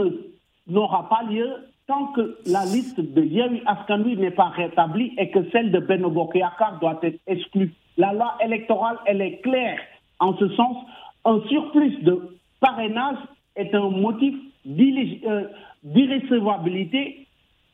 n'aura 0.66 1.08
pas 1.08 1.22
lieu 1.30 1.48
tant 1.86 2.06
que 2.08 2.36
la 2.46 2.64
liste 2.64 3.00
de 3.00 3.22
Yeri 3.22 3.62
Askanui 3.64 4.16
n'est 4.16 4.32
pas 4.32 4.48
rétablie 4.48 5.14
et 5.18 5.30
que 5.30 5.48
celle 5.52 5.70
de 5.70 5.78
Beno 5.78 6.10
Akar 6.34 6.78
doit 6.80 6.98
être 7.02 7.20
exclue. 7.28 7.72
La 7.96 8.12
loi 8.12 8.36
électorale, 8.44 8.98
elle 9.06 9.20
est 9.20 9.40
claire. 9.40 9.78
En 10.18 10.36
ce 10.36 10.48
sens, 10.50 10.76
un 11.24 11.40
surplus 11.48 12.02
de 12.02 12.36
parrainage 12.60 13.18
est 13.54 13.72
un 13.74 13.88
motif 13.88 14.34
euh, 14.68 15.44
d'irrécevabilité. 15.86 17.26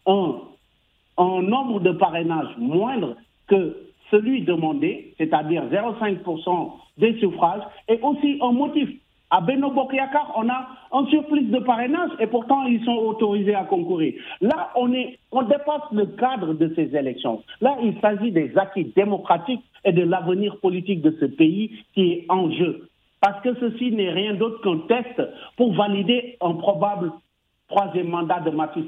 Un, 0.07 0.37
un 1.19 1.43
nombre 1.43 1.81
de 1.81 1.93
parrainage 1.93 2.57
moindre 2.59 3.17
que 3.47 3.77
celui 4.11 4.43
demandé, 4.43 5.15
c'est-à-dire 5.19 5.65
0,5% 5.71 6.73
des 6.99 7.19
suffrages, 7.19 7.63
est 7.89 8.01
aussi 8.03 8.39
un 8.41 8.53
motif. 8.53 8.89
À 9.31 9.41
Beno 9.41 9.71
Bokyakar, 9.71 10.31
on 10.37 10.49
a 10.51 10.69
un 10.93 11.07
surplus 11.07 11.45
de 11.45 11.59
parrainage 11.61 12.11
et 12.21 12.27
pourtant 12.27 12.67
ils 12.67 12.85
sont 12.85 12.97
autorisés 12.97 13.55
à 13.55 13.65
concourir. 13.65 14.13
Là, 14.43 14.71
on, 14.77 14.93
on 15.33 15.43
dépasse 15.43 15.91
le 15.93 16.05
cadre 16.05 16.53
de 16.53 16.71
ces 16.77 16.95
élections. 16.95 17.43
Là, 17.63 17.79
il 17.83 17.99
s'agit 18.01 18.31
des 18.31 18.53
acquis 18.59 18.93
démocratiques 18.95 19.63
et 19.87 19.93
de 19.93 20.03
l'avenir 20.03 20.59
politique 20.61 21.01
de 21.01 21.17
ce 21.19 21.25
pays 21.25 21.71
qui 21.95 22.13
est 22.13 22.27
en 22.29 22.51
jeu. 22.51 22.89
Parce 23.23 23.41
que 23.43 23.55
ceci 23.59 23.91
n'est 23.93 24.11
rien 24.11 24.35
d'autre 24.35 24.61
qu'un 24.61 24.81
test 24.87 25.23
pour 25.57 25.73
valider 25.73 26.37
un 26.43 26.53
probable 26.53 27.13
troisième 27.69 28.09
mandat 28.09 28.41
de 28.41 28.51
Macky 28.51 28.85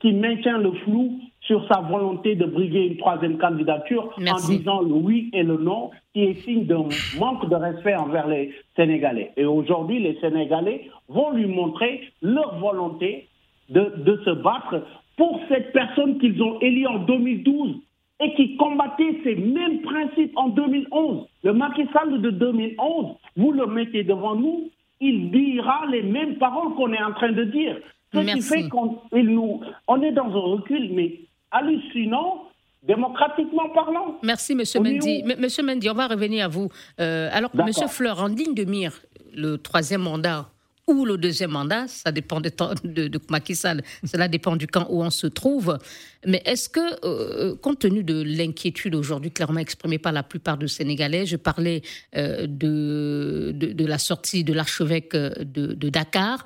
qui 0.00 0.12
maintient 0.12 0.58
le 0.58 0.72
flou 0.84 1.20
sur 1.40 1.66
sa 1.68 1.80
volonté 1.80 2.34
de 2.34 2.46
briguer 2.46 2.86
une 2.86 2.96
troisième 2.96 3.38
candidature 3.38 4.12
en 4.18 4.36
disant 4.46 4.80
le 4.80 4.92
oui 4.94 5.30
et 5.32 5.42
le 5.42 5.56
non, 5.58 5.90
qui 6.12 6.24
est 6.24 6.40
signe 6.44 6.64
d'un 6.66 6.88
manque 7.18 7.48
de 7.48 7.54
respect 7.54 7.94
envers 7.94 8.26
les 8.26 8.52
Sénégalais. 8.76 9.32
Et 9.36 9.44
aujourd'hui, 9.44 10.00
les 10.00 10.18
Sénégalais 10.20 10.90
vont 11.08 11.30
lui 11.30 11.46
montrer 11.46 12.00
leur 12.22 12.58
volonté 12.58 13.28
de, 13.68 13.92
de 13.98 14.20
se 14.24 14.30
battre 14.30 14.82
pour 15.16 15.40
cette 15.48 15.72
personne 15.72 16.18
qu'ils 16.18 16.42
ont 16.42 16.58
élue 16.60 16.86
en 16.86 16.98
2012 17.00 17.76
et 18.20 18.34
qui 18.34 18.56
combattait 18.56 19.20
ces 19.24 19.34
mêmes 19.34 19.82
principes 19.82 20.32
en 20.36 20.48
2011. 20.48 21.26
Le 21.42 21.52
Macky 21.52 21.82
Sall 21.92 22.20
de 22.20 22.30
2011, 22.30 23.16
vous 23.36 23.52
le 23.52 23.66
mettez 23.66 24.04
devant 24.04 24.34
nous, 24.34 24.70
il 25.00 25.30
dira 25.30 25.84
les 25.90 26.02
mêmes 26.02 26.36
paroles 26.36 26.74
qu'on 26.74 26.92
est 26.92 27.02
en 27.02 27.12
train 27.12 27.32
de 27.32 27.44
dire. 27.44 27.76
Ce 28.14 28.34
qui 28.34 28.42
fait 28.42 28.68
qu'on 28.68 29.00
nous, 29.12 29.60
on 29.88 30.02
est 30.02 30.12
dans 30.12 30.26
un 30.26 30.56
recul, 30.56 30.92
mais 30.94 31.20
hallucinant 31.50 32.44
démocratiquement 32.82 33.68
parlant. 33.70 34.18
Merci, 34.22 34.52
M. 34.52 34.62
Mendy. 34.82 35.24
Monsieur 35.38 35.62
Mendy, 35.62 35.88
on 35.88 35.94
va 35.94 36.06
revenir 36.06 36.44
à 36.44 36.48
vous. 36.48 36.68
Euh, 37.00 37.28
alors, 37.32 37.50
M. 37.58 37.72
Fleur, 37.88 38.22
en 38.22 38.28
ligne 38.28 38.54
de 38.54 38.64
mire, 38.64 39.00
le 39.34 39.56
troisième 39.56 40.02
mandat 40.02 40.48
ou 40.86 41.06
le 41.06 41.16
deuxième 41.16 41.52
mandat, 41.52 41.88
ça 41.88 42.12
dépend 42.12 42.40
de, 42.40 42.50
de, 42.84 43.08
de 43.08 43.20
Macky 43.30 43.54
Sall, 43.54 43.82
cela 44.04 44.28
dépend 44.28 44.54
du 44.54 44.66
camp 44.66 44.86
où 44.90 45.02
on 45.02 45.08
se 45.10 45.26
trouve. 45.26 45.78
Mais 46.26 46.42
est-ce 46.44 46.68
que, 46.68 46.80
euh, 47.06 47.56
compte 47.56 47.78
tenu 47.78 48.04
de 48.04 48.22
l'inquiétude 48.22 48.94
aujourd'hui 48.94 49.30
clairement 49.30 49.60
exprimée 49.60 49.98
par 49.98 50.12
la 50.12 50.22
plupart 50.22 50.58
des 50.58 50.68
Sénégalais, 50.68 51.24
je 51.24 51.36
parlais 51.36 51.80
euh, 52.16 52.46
de, 52.46 53.52
de, 53.54 53.86
la 53.86 53.98
sortie 53.98 54.44
de 54.44 54.52
l'archevêque 54.52 55.16
de, 55.16 55.88
Dakar, 55.88 56.44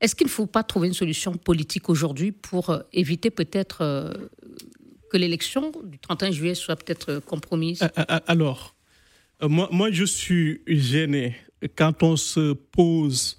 est-ce 0.00 0.14
qu'il 0.14 0.26
ne 0.26 0.30
faut 0.30 0.46
pas 0.46 0.62
trouver 0.62 0.88
une 0.88 0.94
solution 0.94 1.32
politique 1.32 1.88
aujourd'hui 1.88 2.32
pour 2.32 2.74
éviter 2.92 3.30
peut-être 3.30 4.12
que 5.10 5.16
l'élection 5.16 5.72
du 5.84 5.98
31 5.98 6.30
juillet 6.30 6.54
soit 6.54 6.76
peut-être 6.76 7.18
compromise? 7.18 7.86
Alors, 8.26 8.74
moi, 9.42 9.68
moi, 9.70 9.90
je 9.90 10.04
suis 10.04 10.62
gêné 10.66 11.36
quand 11.76 12.02
on 12.02 12.16
se 12.16 12.52
pose 12.52 13.38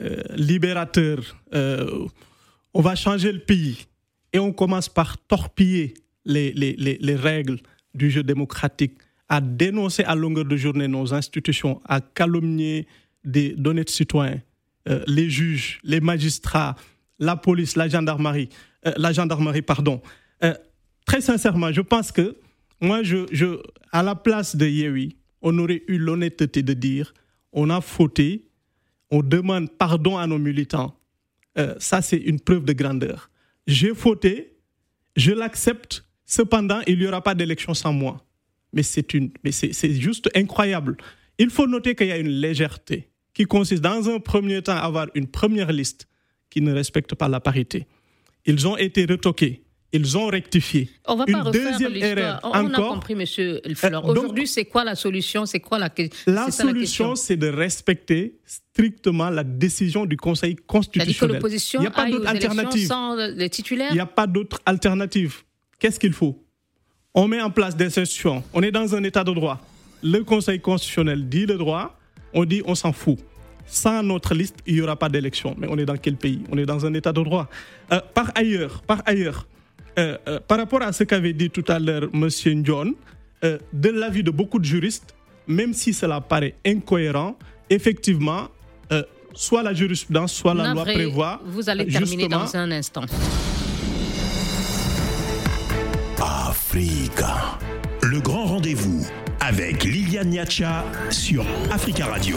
euh, 0.00 0.22
libérateur, 0.36 1.36
euh, 1.54 2.06
on 2.72 2.80
va 2.80 2.94
changer 2.94 3.32
le 3.32 3.40
pays 3.40 3.86
et 4.32 4.38
on 4.38 4.52
commence 4.52 4.88
par 4.88 5.18
torpiller 5.18 5.94
les, 6.24 6.52
les, 6.52 6.74
les, 6.76 7.16
règles 7.16 7.58
du 7.94 8.10
jeu 8.10 8.22
démocratique, 8.22 8.94
à 9.28 9.40
dénoncer 9.40 10.04
à 10.04 10.14
longueur 10.14 10.44
de 10.44 10.56
journée 10.56 10.88
nos 10.88 11.12
institutions, 11.12 11.80
à 11.84 12.00
calomnier 12.00 12.86
d'honnêtes 13.24 13.90
citoyens, 13.90 14.40
euh, 14.88 15.02
les 15.06 15.28
juges, 15.28 15.80
les 15.84 16.00
magistrats, 16.00 16.76
la 17.18 17.36
police, 17.36 17.76
la 17.76 17.88
gendarmerie, 17.88 18.48
la 18.96 19.12
gendarmerie, 19.12 19.62
pardon. 19.62 20.00
très 21.04 21.20
sincèrement, 21.20 21.70
je 21.70 21.82
pense 21.82 22.12
que 22.12 22.36
moi, 22.80 23.02
je, 23.02 23.26
je, 23.30 23.60
à 23.92 24.02
la 24.02 24.14
place 24.14 24.56
de 24.56 24.66
Yewi, 24.66 25.16
on 25.42 25.58
aurait 25.58 25.82
eu 25.86 25.98
l'honnêteté 25.98 26.62
de 26.62 26.72
dire 26.72 27.12
on 27.52 27.70
a 27.70 27.80
fauté, 27.80 28.48
on 29.10 29.22
demande 29.22 29.70
pardon 29.76 30.16
à 30.16 30.26
nos 30.26 30.38
militants. 30.38 30.96
Euh, 31.58 31.74
ça, 31.78 32.00
c'est 32.00 32.16
une 32.16 32.40
preuve 32.40 32.64
de 32.64 32.72
grandeur. 32.72 33.30
J'ai 33.66 33.94
fauté, 33.94 34.56
je 35.16 35.32
l'accepte, 35.32 36.04
cependant, 36.24 36.80
il 36.86 36.98
n'y 36.98 37.06
aura 37.06 37.22
pas 37.22 37.34
d'élection 37.34 37.74
sans 37.74 37.92
moi. 37.92 38.24
Mais 38.72 38.82
c'est 38.82 40.00
juste 40.00 40.30
incroyable. 40.34 40.96
Il 41.38 41.50
faut 41.50 41.66
noter 41.66 41.94
qu'il 41.94 42.06
y 42.06 42.12
a 42.12 42.18
une 42.18 42.28
légèreté 42.28 43.09
qui 43.40 43.46
consiste 43.46 43.80
dans 43.80 44.06
un 44.10 44.20
premier 44.20 44.60
temps 44.60 44.76
à 44.76 44.80
avoir 44.80 45.06
une 45.14 45.26
première 45.26 45.72
liste 45.72 46.06
qui 46.50 46.60
ne 46.60 46.74
respecte 46.74 47.14
pas 47.14 47.26
la 47.26 47.40
parité. 47.40 47.86
Ils 48.44 48.68
ont 48.68 48.76
été 48.76 49.06
retoqués. 49.06 49.62
Ils 49.94 50.18
ont 50.18 50.26
rectifié. 50.26 50.90
On 51.06 51.16
va 51.16 51.24
pas 51.24 51.50
deuxième 51.50 51.96
erreur. 51.96 52.38
On, 52.44 52.50
a 52.52 52.76
compris, 52.76 53.14
monsieur 53.14 53.62
Fleur. 53.74 54.04
Euh, 54.04 54.12
Aujourd'hui, 54.12 54.46
c'est 54.46 54.66
quoi 54.66 54.84
la 54.84 54.94
solution? 54.94 55.46
C'est 55.46 55.58
quoi 55.58 55.78
la, 55.78 55.90
la 56.26 56.50
solution 56.50 57.16
C'est 57.16 57.38
de 57.38 57.48
respecter 57.48 58.38
strictement 58.44 59.30
la 59.30 59.42
décision 59.42 60.04
du 60.04 60.18
Conseil 60.18 60.54
constitutionnel. 60.54 61.36
l'opposition 61.36 61.80
Il 61.80 61.84
n'y 61.84 61.86
a 61.86 61.92
pas 61.92 62.10
d'autre 62.10 62.28
alternative. 62.28 62.86
Sans 62.88 63.16
les 63.16 63.48
titulaires? 63.48 63.90
Il 63.92 63.94
n'y 63.94 64.00
a 64.00 64.06
pas 64.06 64.26
d'autre 64.26 64.60
alternative. 64.66 65.44
Qu'est-ce 65.78 65.98
qu'il 65.98 66.12
faut? 66.12 66.44
On 67.14 67.26
met 67.26 67.40
en 67.40 67.50
place 67.50 67.74
des 67.74 67.86
institutions. 67.86 68.44
On 68.52 68.62
est 68.62 68.70
dans 68.70 68.94
un 68.94 69.02
état 69.02 69.24
de 69.24 69.32
droit. 69.32 69.58
Le 70.02 70.20
Conseil 70.24 70.60
constitutionnel 70.60 71.26
dit 71.26 71.46
le 71.46 71.56
droit. 71.56 71.96
On 72.32 72.44
dit 72.44 72.62
on 72.66 72.74
s'en 72.74 72.92
fout. 72.92 73.18
Sans 73.70 74.02
notre 74.02 74.34
liste, 74.34 74.56
il 74.66 74.74
n'y 74.74 74.80
aura 74.80 74.96
pas 74.96 75.08
d'élection. 75.08 75.54
Mais 75.56 75.68
on 75.70 75.78
est 75.78 75.86
dans 75.86 75.96
quel 75.96 76.16
pays? 76.16 76.42
On 76.50 76.58
est 76.58 76.66
dans 76.66 76.84
un 76.84 76.92
état 76.92 77.12
de 77.12 77.22
droit. 77.22 77.48
Euh, 77.92 78.00
par 78.12 78.32
ailleurs, 78.34 78.82
par 78.82 79.00
ailleurs, 79.06 79.46
euh, 79.98 80.16
euh, 80.28 80.40
par 80.46 80.58
rapport 80.58 80.82
à 80.82 80.92
ce 80.92 81.04
qu'avait 81.04 81.32
dit 81.32 81.50
tout 81.50 81.64
à 81.68 81.78
l'heure 81.78 82.08
M. 82.12 82.28
John, 82.64 82.94
euh, 83.44 83.58
de 83.72 83.88
l'avis 83.90 84.22
de 84.22 84.30
beaucoup 84.30 84.58
de 84.58 84.64
juristes, 84.64 85.14
même 85.46 85.72
si 85.72 85.92
cela 85.92 86.20
paraît 86.20 86.54
incohérent, 86.66 87.36
effectivement, 87.68 88.48
soit 89.32 89.62
la 89.62 89.72
jurisprudence, 89.72 90.32
soit 90.32 90.54
la 90.54 90.74
loi 90.74 90.84
prévoit. 90.84 91.40
Vous 91.44 91.70
allez 91.70 91.86
terminer 91.86 92.26
dans 92.26 92.56
un 92.56 92.70
instant. 92.72 93.04
Africa, 96.20 97.58
le 98.02 98.20
grand 98.20 98.44
rendez-vous 98.46 99.06
avec 99.40 99.84
Liliane 99.84 100.28
Niacha 100.28 100.84
sur 101.08 101.46
Africa 101.72 102.06
Radio. 102.06 102.36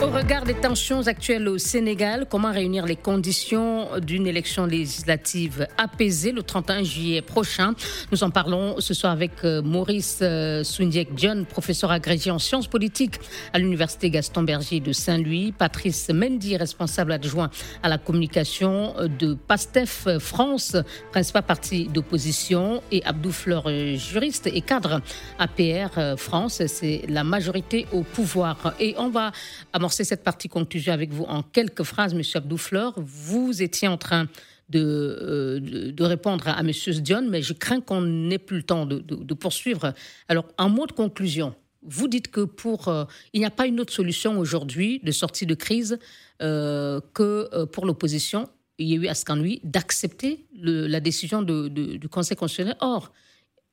Au 0.00 0.06
regard 0.06 0.44
des 0.44 0.54
tensions 0.54 1.06
actuelles 1.08 1.48
au 1.48 1.58
Sénégal, 1.58 2.26
comment 2.30 2.52
réunir 2.52 2.86
les 2.86 2.94
conditions 2.94 3.88
d'une 4.00 4.26
élection 4.28 4.64
législative 4.66 5.66
apaisée 5.78 6.30
le 6.30 6.44
31 6.44 6.84
juillet 6.84 7.22
prochain? 7.22 7.74
Nous 8.12 8.22
en 8.22 8.30
parlons 8.30 8.76
ce 8.78 8.94
soir 8.94 9.12
avec 9.12 9.32
euh, 9.44 9.62
Maurice 9.62 10.20
euh, 10.22 10.62
Soundiek 10.62 11.08
John, 11.16 11.44
professeur 11.44 11.90
agrégé 11.90 12.30
en 12.30 12.38
sciences 12.38 12.68
politiques 12.68 13.18
à 13.52 13.58
l'Université 13.58 14.08
Gaston 14.10 14.44
Berger 14.44 14.78
de 14.78 14.92
Saint-Louis, 14.92 15.52
Patrice 15.52 16.08
Mendy, 16.10 16.56
responsable 16.56 17.12
adjoint 17.12 17.50
à 17.82 17.88
la 17.88 17.98
communication 17.98 18.94
de 19.18 19.34
PASTEF 19.34 20.06
France, 20.20 20.76
principal 21.10 21.42
parti 21.42 21.88
d'opposition, 21.88 22.80
et 22.92 23.02
Abdou 23.04 23.32
Fleur, 23.32 23.64
euh, 23.66 23.96
juriste 23.96 24.46
et 24.46 24.60
cadre 24.60 25.00
APR 25.40 26.16
France 26.16 26.43
c'est 26.48 27.02
la 27.08 27.24
majorité 27.24 27.86
au 27.92 28.02
pouvoir. 28.02 28.74
Et 28.80 28.94
on 28.98 29.08
va 29.08 29.32
amorcer 29.72 30.04
cette 30.04 30.22
partie 30.22 30.48
conclusion 30.48 30.92
avec 30.92 31.12
vous 31.12 31.24
en 31.24 31.42
quelques 31.42 31.82
phrases, 31.82 32.14
Monsieur 32.14 32.38
Abdoufleur. 32.38 32.94
Vous 32.96 33.62
étiez 33.62 33.88
en 33.88 33.96
train 33.96 34.28
de, 34.68 34.80
euh, 34.80 35.90
de, 35.92 36.04
répondre 36.04 36.48
à, 36.48 36.60
M. 36.60 36.70
Dion, 36.70 37.26
mais 37.28 37.42
je 37.42 37.52
crains 37.52 37.80
qu'on 37.80 38.02
n'ait 38.02 38.38
plus 38.38 38.58
le 38.58 38.62
temps 38.62 38.86
de, 38.86 39.34
poursuivre. 39.34 39.94
Alors, 40.28 40.46
en 40.58 40.68
mot 40.68 40.86
de 40.86 40.92
conclusion, 40.92 41.54
vous 41.82 42.08
dites 42.08 42.30
que 42.30 42.40
pour 42.40 42.88
euh, 42.88 43.04
il 43.32 43.40
n'y 43.40 43.46
a 43.46 43.50
pas 43.50 43.66
une 43.66 43.78
autre 43.80 43.92
solution 43.92 44.38
aujourd'hui 44.38 45.00
de 45.02 45.12
sortie 45.12 45.44
de 45.44 45.54
crise 45.54 45.98
euh, 46.42 47.00
que 47.12 47.64
pour 47.66 47.86
l'opposition. 47.86 48.48
Il 48.78 48.88
y 48.88 48.94
a 48.94 48.96
eu 48.96 49.06
à 49.06 49.14
ce 49.14 49.24
d'accepter 49.64 50.46
la 50.60 50.98
décision 50.98 51.42
du 51.42 52.08
Conseil 52.08 52.36
constitutionnel. 52.36 52.76
Or, 52.80 53.12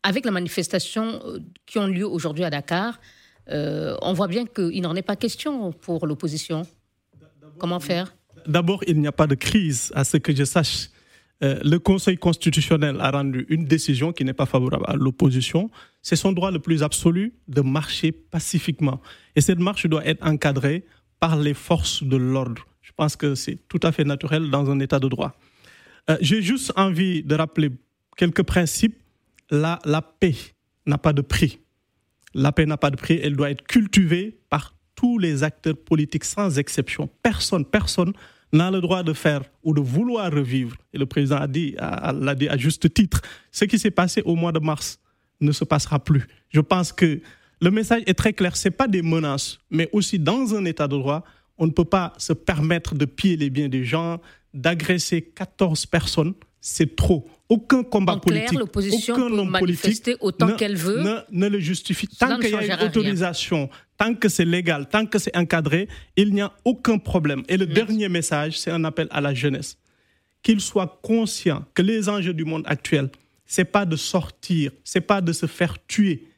avec 0.04 0.26
les 0.26 0.32
manifestations 0.32 1.22
euh, 1.26 1.40
qui 1.66 1.80
ont 1.80 1.88
lieu 1.88 2.08
aujourd'hui 2.08 2.44
à 2.44 2.50
Dakar, 2.50 3.00
euh, 3.50 3.96
on 4.02 4.14
voit 4.14 4.28
bien 4.28 4.46
qu'il 4.46 4.82
n'en 4.82 4.96
est 4.96 5.02
pas 5.02 5.16
question 5.16 5.72
pour 5.72 6.08
l'opposition. 6.08 6.66
Comment 7.58 7.80
faire? 7.80 8.16
D'abord, 8.48 8.84
il 8.88 9.00
n'y 9.00 9.08
a 9.08 9.12
pas 9.12 9.28
de 9.28 9.36
crise, 9.36 9.92
à 9.96 10.04
ce 10.04 10.18
que 10.18 10.36
je 10.36 10.44
sache. 10.44 10.90
Euh, 11.44 11.60
le 11.64 11.78
Conseil 11.78 12.18
constitutionnel 12.18 12.98
a 13.00 13.12
rendu 13.12 13.46
une 13.50 13.66
décision 13.66 14.14
qui 14.14 14.24
n'est 14.26 14.34
pas 14.34 14.46
favorable 14.46 14.86
à 14.88 14.96
l'opposition. 14.96 15.70
C'est 16.02 16.16
son 16.16 16.32
droit 16.32 16.52
le 16.52 16.60
plus 16.60 16.84
absolu 16.84 17.34
de 17.48 17.62
marcher 17.62 18.12
pacifiquement. 18.12 19.02
Et 19.36 19.42
cette 19.42 19.60
marche 19.60 19.86
doit 19.88 20.06
être 20.06 20.26
encadrée 20.26 20.86
par 21.20 21.36
les 21.36 21.54
forces 21.54 22.04
de 22.04 22.18
l'ordre. 22.18 22.66
Je 22.82 22.92
pense 22.96 23.16
que 23.16 23.36
c'est 23.36 23.58
tout 23.68 23.80
à 23.84 23.92
fait 23.92 24.04
naturel 24.04 24.50
dans 24.50 24.70
un 24.70 24.80
état 24.80 25.00
de 25.00 25.08
droit. 25.08 25.36
J'ai 26.20 26.42
juste 26.42 26.74
envie 26.76 27.24
de 27.24 27.36
rappeler 27.36 27.70
quelques 28.18 28.44
principes 28.44 29.02
la, 29.52 30.02
paix 30.02 30.36
n'a 30.86 30.98
pas 30.98 31.14
de 31.14 31.22
prix. 31.22 31.60
La 32.34 32.52
paix 32.52 32.66
n'a 32.66 32.78
pas 32.78 32.90
de 32.90 32.96
prix, 32.96 33.20
elle 33.22 33.36
doit 33.36 33.52
être 33.52 33.64
cultivée 33.64 34.40
par 34.50 34.74
tous 34.96 35.18
les 35.18 35.44
acteurs 35.44 35.78
politiques 35.78 36.24
sans 36.24 36.58
exception. 36.58 37.10
Personne, 37.22 37.66
personne 37.66 38.14
n'a 38.54 38.72
le 38.72 38.82
droit 38.82 39.04
de 39.04 39.14
faire 39.14 39.44
ou 39.64 39.74
de 39.74 39.82
vouloir 39.82 40.32
revivre. 40.32 40.76
Et 40.94 40.98
le 40.98 41.06
président 41.06 41.38
a 41.38 41.48
dit, 41.48 41.76
l'a 41.78 42.36
dit 42.36 42.48
à 42.48 42.58
juste 42.58 42.94
titre, 42.94 43.22
ce 43.52 43.66
qui 43.66 43.80
s'est 43.80 43.92
passé 43.92 44.22
au 44.26 44.36
mois 44.36 44.52
de 44.52 44.60
mars 44.60 45.00
ne 45.40 45.52
se 45.52 45.64
passera 45.64 46.00
plus. 46.00 46.28
Je 46.50 46.62
pense 46.62 46.92
que 46.92 47.22
le 47.62 47.72
message 47.72 48.04
est 48.06 48.14
très 48.14 48.34
clair. 48.34 48.56
Ce 48.56 48.70
pas 48.70 48.88
des 48.88 49.02
menaces, 49.02 49.60
mais 49.70 49.90
aussi 49.92 50.20
dans 50.20 50.56
un 50.56 50.66
état 50.66 50.88
de 50.88 50.98
droit, 50.98 51.24
on 51.58 51.68
ne 51.68 51.72
peut 51.72 51.86
pas 51.86 52.14
se 52.18 52.34
permettre 52.34 52.96
de 52.96 53.06
piller 53.06 53.38
les 53.38 53.50
biens 53.50 53.70
des 53.70 53.84
gens, 53.84 54.20
d'agresser 54.54 55.22
14 55.22 55.86
personnes 55.86 56.34
c'est 56.62 56.96
trop. 56.96 57.28
Aucun 57.50 57.84
combat 57.84 58.16
politique, 58.18 58.60
aucun 59.10 59.38
homme 59.38 59.58
politique 59.60 60.12
autant 60.22 60.56
qu'elle 60.56 60.78
veut. 60.78 61.04
Ne, 61.32 61.50
le 61.50 61.60
justifie. 61.60 62.08
Tant 62.08 62.40
qu'il 62.40 62.52
y 62.52 62.56
a 62.56 62.76
une 62.78 62.88
autorisation, 62.88 63.70
tant 63.98 64.14
que 64.14 64.30
c'est 64.30 64.46
légal, 64.46 64.88
tant 64.88 65.06
que 65.06 65.20
c'est 65.20 65.36
encadré, 65.36 65.90
il 66.16 66.34
n'y 66.34 66.42
a 66.42 66.54
aucun 66.64 66.98
problème. 66.98 67.44
Et 67.50 67.58
le 67.58 67.66
dernier 67.66 68.08
message, 68.08 68.60
c'est 68.60 68.72
un 68.72 68.86
appel 68.86 69.08
à 69.10 69.20
la 69.20 69.34
jeunesse. 69.34 69.78
Qu'ils 70.44 70.62
soient 70.62 71.00
conscients 71.04 71.66
que 71.74 71.82
les 71.82 72.08
enjeux 72.08 72.34
du 72.34 72.46
monde 72.46 72.64
actuel, 72.68 73.10
c'est 73.46 73.66
pas 73.66 73.86
de 73.86 73.96
sortir, 73.96 74.72
c'est 74.84 75.02
pas 75.02 75.20
de 75.20 75.34
se 75.34 75.48
faire 75.48 75.76
tuer. 75.88 76.30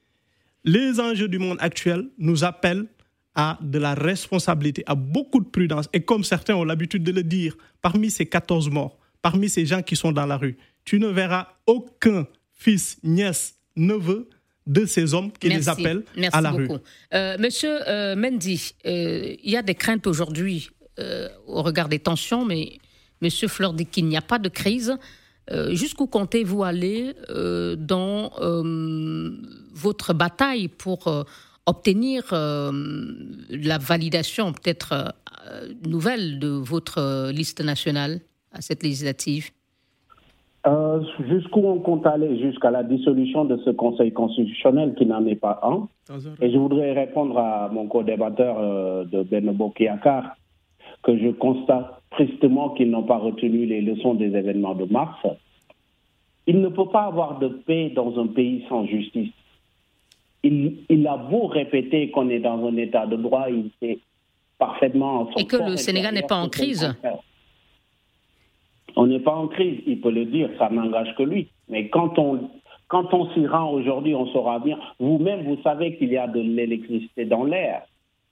Les 0.64 1.00
enjeux 1.00 1.28
du 1.28 1.38
monde 1.38 1.58
actuel 1.60 2.10
nous 2.18 2.44
appellent 2.44 2.88
à 3.36 3.60
de 3.62 3.78
la 3.78 3.94
responsabilité, 3.94 4.84
à 4.88 4.96
beaucoup 4.96 5.40
de 5.40 5.48
prudence. 5.48 5.90
Et 5.94 6.02
comme 6.02 6.24
certains 6.24 6.56
ont 6.56 6.64
l'habitude 6.64 7.04
de 7.04 7.12
le 7.12 7.24
dire, 7.24 7.56
parmi 7.82 8.10
ces 8.10 8.26
14 8.26 8.70
morts, 8.70 8.98
parmi 9.24 9.50
ces 9.50 9.66
gens 9.66 9.82
qui 9.82 9.96
sont 9.96 10.12
dans 10.12 10.28
la 10.28 10.38
rue, 10.38 10.58
tu 10.86 11.00
ne 11.00 11.08
verras 11.08 11.48
aucun 11.66 12.28
fils, 12.52 12.98
nièce, 13.04 13.56
neveu 13.76 14.30
de 14.68 14.86
ces 14.86 15.14
hommes 15.14 15.32
qui 15.32 15.50
les 15.50 15.68
appellent 15.68 16.04
à 16.32 16.42
la 16.42 16.52
beaucoup. 16.52 16.74
rue. 16.74 16.80
Euh, 17.14 17.38
monsieur 17.40 17.80
euh, 17.88 18.16
Mendy, 18.16 18.76
euh, 18.86 19.36
il 19.44 19.50
y 19.50 19.58
a 19.58 19.64
des 19.64 19.76
craintes 19.76 20.06
aujourd'hui 20.06 20.70
au 21.48 21.64
regard 21.64 21.90
des 21.90 21.98
tensions, 21.98 22.46
mais 22.46 22.78
Monsieur 23.20 23.48
Fleur 23.48 23.74
dit 23.74 23.88
qu'il 23.88 24.06
n'y 24.06 24.16
a 24.16 24.22
pas 24.22 24.38
de 24.38 24.48
crise. 24.48 24.96
Jusqu'où 25.72 26.06
comptez-vous 26.06 26.64
aller 26.64 27.14
dans 27.80 28.32
votre 29.74 30.14
bataille 30.14 30.68
pour 30.68 31.26
obtenir 31.66 32.28
la 32.32 33.78
validation 33.80 34.54
peut-être 34.54 35.16
nouvelle 35.84 36.38
de 36.38 36.50
votre 36.50 37.32
liste 37.32 37.62
nationale? 37.62 38.22
À 38.54 38.62
cette 38.62 38.84
législative? 38.84 39.52
Euh, 40.66 41.02
Jusqu'où 41.28 41.60
on 41.60 41.80
compte 41.80 42.06
aller? 42.06 42.40
Jusqu'à 42.40 42.72
la 42.72 42.84
dissolution 42.84 43.44
de 43.46 43.58
ce 43.66 43.72
Conseil 43.72 44.14
constitutionnel 44.14 44.96
qui 44.96 45.06
n'en 45.06 45.26
est 45.26 45.36
pas 45.36 45.60
un. 45.64 45.88
Et 46.42 46.52
je 46.52 46.58
voudrais 46.58 46.94
répondre 46.94 47.38
à 47.38 47.70
mon 47.70 47.88
co-débatteur 47.88 48.58
euh, 48.60 49.04
de 49.06 49.24
Benobo 49.24 49.72
Kiakar 49.72 50.38
que 51.04 51.18
je 51.18 51.30
constate 51.30 52.02
tristement 52.12 52.70
qu'ils 52.70 52.90
n'ont 52.90 53.04
pas 53.04 53.18
retenu 53.18 53.66
les 53.66 53.82
leçons 53.82 54.14
des 54.14 54.36
événements 54.36 54.76
de 54.76 54.86
mars. 54.86 55.20
Il 56.48 56.62
ne 56.62 56.70
peut 56.70 56.88
pas 56.88 57.04
avoir 57.04 57.40
de 57.40 57.48
paix 57.50 57.92
dans 57.94 58.18
un 58.20 58.28
pays 58.28 58.64
sans 58.70 58.86
justice. 58.86 59.32
Il, 60.44 60.78
il 60.90 61.08
a 61.08 61.18
beau 61.18 61.48
répéter 61.48 62.10
qu'on 62.12 62.30
est 62.30 62.40
dans 62.40 62.66
un 62.66 62.76
état 62.78 63.06
de 63.06 63.16
droit, 63.16 63.48
il 63.50 63.70
sait 63.82 64.00
parfaitement... 64.58 65.30
Et 65.38 65.46
que 65.46 65.58
le 65.58 65.78
Sénégal 65.78 66.14
n'est 66.14 66.22
pas 66.22 66.36
en 66.36 66.50
crise 66.50 66.94
on 68.96 69.08
n'est 69.08 69.20
pas 69.20 69.34
en 69.34 69.48
crise, 69.48 69.82
il 69.86 70.02
peut 70.02 70.12
le 70.12 70.26
dire, 70.26 70.50
ça 70.58 70.70
n'engage 70.70 71.16
que 71.16 71.24
lui. 71.24 71.50
Mais 71.70 71.90
quand 71.90 72.18
on, 72.20 72.50
quand 72.88 73.14
on 73.14 73.32
s'y 73.34 73.48
rend 73.48 73.72
aujourd'hui, 73.72 74.14
on 74.14 74.28
saura 74.28 74.60
bien. 74.60 74.78
Vous-même, 75.00 75.44
vous 75.44 75.62
savez 75.64 75.96
qu'il 75.98 76.12
y 76.12 76.18
a 76.18 76.28
de 76.28 76.40
l'électricité 76.40 77.26
dans 77.26 77.44
l'air, 77.44 77.84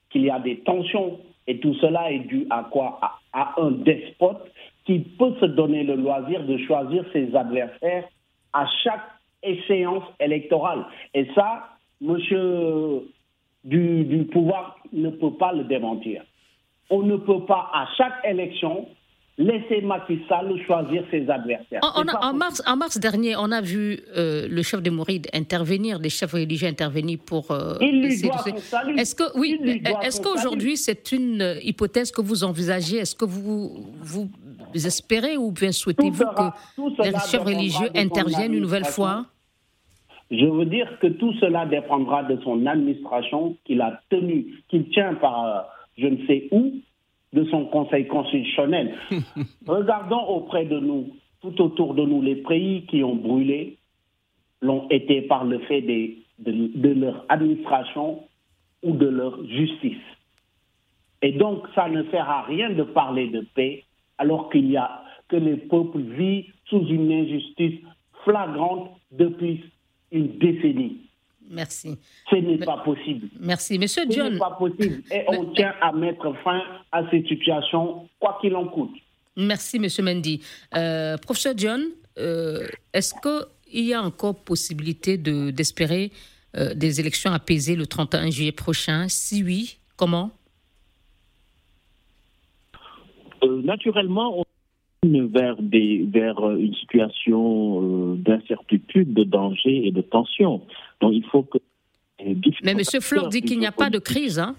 qu'il 0.10 0.24
y 0.24 0.30
a 0.30 0.40
des 0.40 0.60
tensions. 0.60 1.20
Et 1.48 1.60
tout 1.60 1.74
cela 1.76 2.12
est 2.12 2.20
dû 2.20 2.46
à 2.50 2.68
quoi? 2.72 3.00
À, 3.34 3.56
un 3.60 3.72
despote 3.72 4.52
qui 4.86 5.00
peut 5.00 5.34
se 5.40 5.46
donner 5.46 5.84
le 5.84 5.96
loisir 5.96 6.46
de 6.46 6.58
choisir 6.58 7.04
ses 7.14 7.36
adversaires 7.36 8.08
à 8.54 8.66
chaque 8.84 9.08
échéance 9.42 10.04
électorale. 10.20 10.86
Et 11.14 11.26
ça, 11.34 11.70
monsieur 12.00 13.08
du, 13.64 14.04
du 14.04 14.26
pouvoir 14.26 14.78
ne 14.94 15.10
peut 15.10 15.34
pas 15.34 15.54
le 15.54 15.64
démentir. 15.64 16.24
On 16.90 17.04
ne 17.04 17.16
peut 17.16 17.46
pas, 17.46 17.70
à 17.74 17.88
chaque 17.98 18.26
élection, 18.26 18.88
laisser 19.38 19.82
Macky 19.82 20.20
Sall 20.28 20.54
choisir 20.66 21.04
ses 21.10 21.30
adversaires. 21.30 21.80
En, 21.82 22.34
mars, 22.34 22.62
en 22.66 22.76
mars 22.76 23.00
dernier, 23.00 23.36
on 23.36 23.52
a 23.52 23.62
vu 23.62 24.00
euh, 24.16 24.48
le 24.50 24.62
chef 24.62 24.82
de 24.82 24.90
Mouride 24.90 25.28
intervenir, 25.34 26.00
les 26.00 26.10
chefs 26.10 26.34
religieux 26.34 26.68
intervenir 26.68 27.20
pour. 27.26 27.52
Euh, 27.52 27.76
Il 27.82 28.02
lui 28.02 28.22
doit 28.22 28.44
Est-ce 28.98 29.16
que 29.16 29.38
oui, 29.38 29.60
est-ce 30.04 30.22
qu'aujourd'hui 30.22 30.78
c'est 30.78 31.12
une 31.12 31.42
euh, 31.42 31.60
hypothèse 31.62 32.12
que 32.12 32.22
vous 32.22 32.44
envisagez? 32.44 32.98
Est-ce 32.98 33.16
que 33.16 33.26
vous 33.26 33.88
vous 34.02 34.30
espérez 34.74 35.38
ou 35.38 35.52
bien 35.52 35.72
souhaitez-vous 35.72 36.24
que 36.24 37.04
les 37.04 37.12
chefs 37.12 37.44
religieux 37.44 37.90
interviennent 37.96 38.54
une 38.54 38.62
nouvelle 38.62 38.86
fois? 38.86 39.26
je 40.34 40.46
veux 40.46 40.64
dire 40.64 40.88
que 41.02 41.08
tout 41.08 41.34
cela 41.42 41.66
dépendra 41.66 42.24
de 42.24 42.40
son 42.42 42.66
administration 42.66 43.58
qu'il 43.66 43.82
a 43.82 44.00
tenue, 44.10 44.64
qu'il 44.70 44.88
tient 44.88 45.14
par 45.16 45.68
je 45.98 46.08
ne 46.08 46.26
sais 46.26 46.48
où, 46.52 46.72
de 47.34 47.46
son 47.46 47.66
Conseil 47.66 48.08
constitutionnel. 48.08 48.96
Regardons 49.68 50.24
auprès 50.28 50.66
de 50.66 50.80
nous, 50.80 51.16
tout 51.42 51.60
autour 51.62 51.94
de 51.94 52.04
nous, 52.04 52.22
les 52.22 52.36
pays 52.36 52.86
qui 52.88 53.04
ont 53.04 53.16
brûlé 53.16 53.78
l'ont 54.62 54.88
été 54.90 55.22
par 55.24 55.46
le 55.46 55.60
fait 55.60 55.82
de, 55.82 56.16
de, 56.40 56.90
leur 56.90 57.26
administration 57.30 58.24
ou 58.84 58.96
de 58.96 59.08
leur 59.08 59.44
justice. 59.48 59.98
Et 61.22 61.32
donc, 61.32 61.68
ça 61.76 61.88
ne 61.88 62.04
sert 62.12 62.30
à 62.30 62.44
rien 62.44 62.70
de 62.72 62.84
parler 62.84 63.28
de 63.28 63.46
paix 63.56 63.84
alors 64.18 64.50
qu'il 64.50 64.70
y 64.70 64.78
a 64.78 65.04
que 65.30 65.36
les 65.36 65.58
peuples 65.58 66.02
vivent 66.02 66.52
sous 66.66 66.86
une 66.88 67.12
injustice 67.12 67.80
flagrante 68.24 68.92
depuis 69.12 69.64
une 70.12 70.38
décennie. 70.38 71.10
Merci. 71.52 72.00
Ce 72.30 72.36
n'est 72.36 72.58
pas 72.58 72.78
possible. 72.78 73.28
Merci. 73.40 73.78
Monsieur 73.78 74.04
John. 74.10 74.28
Ce 74.28 74.34
n'est 74.34 74.40
pas 74.40 74.52
possible. 74.52 75.04
Et 75.12 75.24
on 75.28 75.46
tient 75.54 75.74
à 75.82 75.92
mettre 75.92 76.34
fin 76.44 76.62
à 76.92 77.04
cette 77.12 77.28
situation, 77.28 78.08
quoi 78.20 78.38
qu'il 78.42 78.56
en 78.56 78.68
coûte. 78.68 78.96
Merci, 79.38 79.80
Monsieur 79.80 80.04
Mendy. 80.04 80.42
Euh, 80.76 81.18
professeur 81.18 81.54
John, 81.56 81.84
euh, 82.18 82.68
est-ce 82.94 83.14
qu'il 83.22 83.86
y 83.86 83.94
a 83.94 84.02
encore 84.02 84.36
possibilité 84.44 85.18
d'espérer 85.18 86.12
des 86.76 87.00
élections 87.00 87.32
apaisées 87.32 87.78
le 87.78 87.88
31 87.88 88.30
juillet 88.30 88.52
prochain? 88.52 89.08
Si 89.08 89.42
oui, 89.42 89.78
comment? 89.96 90.32
Naturellement, 93.42 94.40
on 94.40 94.44
vers, 95.04 95.56
des, 95.60 96.06
vers 96.08 96.52
une 96.52 96.76
situation 96.76 98.16
d'incertitude, 98.16 99.14
de 99.14 99.24
danger 99.24 99.88
et 99.88 99.92
de 99.92 100.02
tension. 100.02 100.62
Donc 101.00 101.14
il 101.14 101.26
faut 101.26 101.44
que... 101.44 101.58
Mais 102.64 102.74
M. 102.74 102.82
Flore 103.02 103.30
dit 103.30 103.42
qu'il 103.42 103.58
n'y 103.58 103.66
a 103.66 103.72
pas 103.72 103.90
de 103.90 103.98
crise. 103.98 104.38
Hein 104.38 104.56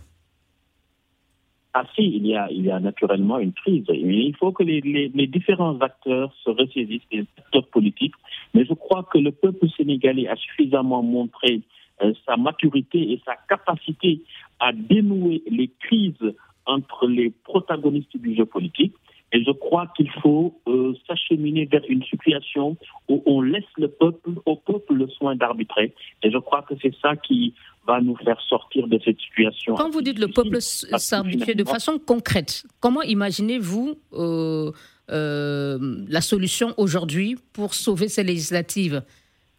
ah 1.74 1.84
si, 1.94 2.02
il 2.02 2.26
y 2.26 2.36
a, 2.36 2.50
il 2.50 2.64
y 2.64 2.70
a 2.70 2.80
naturellement 2.80 3.38
une 3.38 3.52
crise. 3.52 3.84
Il 3.88 4.34
faut 4.36 4.52
que 4.52 4.62
les, 4.62 4.80
les, 4.80 5.26
différents 5.26 5.78
acteurs 5.78 6.34
se 6.44 6.50
ressaisissent, 6.50 7.06
les 7.10 7.24
acteurs 7.38 7.66
politiques. 7.68 8.14
Mais 8.52 8.64
je 8.66 8.74
crois 8.74 9.08
que 9.10 9.18
le 9.18 9.32
peuple 9.32 9.68
sénégalais 9.76 10.28
a 10.28 10.36
suffisamment 10.36 11.02
montré 11.02 11.62
euh, 12.02 12.12
sa 12.26 12.36
maturité 12.36 13.12
et 13.12 13.22
sa 13.24 13.36
capacité 13.48 14.20
à 14.60 14.72
dénouer 14.72 15.42
les 15.50 15.70
crises 15.80 16.34
entre 16.66 17.06
les 17.06 17.30
protagonistes 17.30 18.16
du 18.18 18.34
jeu 18.34 18.44
politique. 18.44 18.94
Et 19.32 19.42
je 19.42 19.50
crois 19.50 19.86
qu'il 19.96 20.10
faut 20.22 20.60
euh, 20.68 20.92
s'acheminer 21.06 21.64
vers 21.64 21.82
une 21.88 22.02
situation 22.04 22.76
où 23.08 23.22
on 23.24 23.40
laisse 23.40 23.64
le 23.78 23.88
peuple, 23.88 24.30
au 24.44 24.56
peuple 24.56 24.92
le 24.94 25.08
soin 25.08 25.34
d'arbitrer. 25.36 25.94
Et 26.22 26.30
je 26.30 26.36
crois 26.36 26.62
que 26.62 26.74
c'est 26.82 26.94
ça 27.00 27.16
qui 27.16 27.54
va 27.86 28.00
nous 28.02 28.16
faire 28.16 28.38
sortir 28.42 28.86
de 28.86 29.00
cette 29.02 29.18
situation. 29.18 29.74
Quand 29.74 29.88
vous 29.90 30.02
dites 30.02 30.18
le 30.18 30.28
peuple 30.28 30.60
s'arbitrer 30.60 31.54
de 31.54 31.64
façon 31.64 31.98
concrète, 31.98 32.64
comment 32.80 33.00
imaginez-vous 33.02 33.94
euh, 34.12 34.70
euh, 35.10 36.04
la 36.08 36.20
solution 36.20 36.74
aujourd'hui 36.76 37.36
pour 37.54 37.72
sauver 37.72 38.08
ces 38.08 38.22
législatives? 38.24 39.02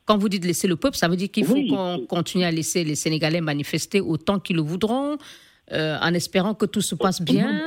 Quand 0.06 0.18
vous 0.20 0.30
dites 0.30 0.46
laisser 0.46 0.68
le 0.68 0.76
peuple, 0.76 0.98
ça 0.98 1.08
veut 1.08 1.16
dire 1.16 1.32
qu'il 1.32 1.46
faut 1.46 1.56
qu'on 1.56 2.06
continue 2.08 2.44
à 2.44 2.52
laisser 2.52 2.84
les 2.84 2.96
Sénégalais 2.96 3.42
manifester 3.42 4.02
autant 4.02 4.38
qu'ils 4.38 4.58
le 4.58 4.62
voudront, 4.62 5.18
en 5.72 6.14
espérant 6.14 6.54
que 6.54 6.66
tout 6.66 6.82
se 6.82 6.94
passe 6.94 7.22
bien. 7.22 7.62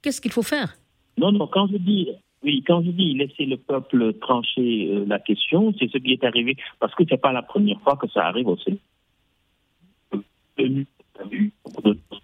Qu'est-ce 0.00 0.20
qu'il 0.20 0.30
faut 0.32 0.44
faire? 0.44 0.79
Non, 1.18 1.32
non, 1.32 1.46
quand 1.46 1.66
je 1.68 1.76
dis 1.76 2.08
oui, 2.42 2.64
quand 2.66 2.82
je 2.82 2.90
dis 2.90 3.14
laisser 3.14 3.44
le 3.44 3.58
peuple 3.58 4.14
trancher 4.14 4.88
euh, 4.90 5.04
la 5.06 5.18
question, 5.18 5.74
c'est 5.78 5.90
ce 5.90 5.98
qui 5.98 6.12
est 6.12 6.24
arrivé, 6.24 6.56
parce 6.78 6.94
que 6.94 7.04
ce 7.04 7.10
n'est 7.10 7.18
pas 7.18 7.32
la 7.32 7.42
première 7.42 7.80
fois 7.82 7.96
que 7.96 8.08
ça 8.08 8.26
arrive 8.26 8.48
au 8.48 8.56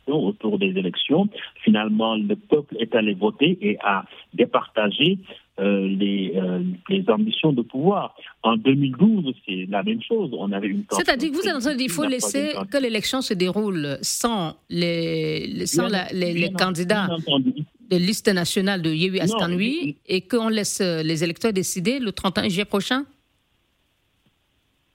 Autour 0.09 0.59
des 0.59 0.69
élections. 0.69 1.29
Finalement, 1.65 2.15
le 2.15 2.37
peuple 2.37 2.77
est 2.79 2.95
allé 2.95 3.15
voter 3.15 3.59
et 3.61 3.77
a 3.83 4.05
départagé 4.35 5.19
euh, 5.59 5.89
les, 5.89 6.33
euh, 6.37 6.63
les, 6.89 7.05
ambitions 7.09 7.53
de 7.53 7.63
pouvoir. 7.63 8.15
En 8.43 8.57
2012, 8.57 9.35
c'est 9.45 9.67
la 9.69 9.83
même 9.83 10.01
chose. 10.03 10.31
On 10.39 10.53
avait 10.53 10.69
une. 10.69 10.85
C'est-à-dire 10.91 11.31
que 11.31 11.37
vous 11.37 11.49
êtes 11.49 11.57
en 11.57 11.61
train 11.61 11.73
de 11.73 11.79
dire 11.79 11.87
qu'il 11.87 11.95
faut 11.95 12.05
laisser 12.05 12.53
que 12.71 12.77
l'élection 12.77 13.21
se 13.21 13.35
déroule 13.35 13.99
sans 14.03 14.55
les, 14.71 15.67
sans 15.67 15.89
les, 16.13 16.35
les 16.35 16.53
candidats 16.53 17.09
de 17.91 17.97
liste 17.97 18.29
nationale 18.33 18.83
de 18.83 18.93
Yehui 18.93 19.19
Askanui 19.19 19.97
et 20.07 20.21
qu'on 20.21 20.49
laisse 20.49 20.81
les 20.81 21.25
électeurs 21.25 21.53
décider 21.53 21.99
le 21.99 22.13
31 22.13 22.49
juillet 22.49 22.65
prochain? 22.65 23.05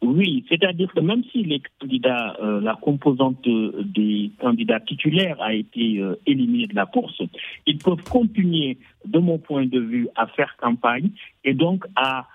Oui, 0.02 0.44
c'est-à-dire 0.50 0.92
que 0.94 1.00
même 1.00 1.24
si 1.32 1.44
les 1.44 1.62
candidats, 1.80 2.36
euh, 2.42 2.60
la 2.60 2.76
composante 2.76 3.48
des 3.48 4.32
candidats 4.40 4.80
titulaires 4.80 5.40
a 5.42 5.54
été 5.54 6.00
euh, 6.00 6.16
éliminée 6.26 6.66
de 6.66 6.76
la 6.76 6.88
course, 6.88 7.22
ils 7.68 7.78
peuvent 7.78 8.04
continuer, 8.10 8.78
de 9.06 9.20
mon 9.20 9.38
point 9.38 9.66
de 9.66 9.80
vue, 9.80 10.08
à 10.16 10.26
faire 10.28 10.56
campagne 10.58 11.12
et 11.44 11.54
donc 11.54 11.86
à 11.96 12.28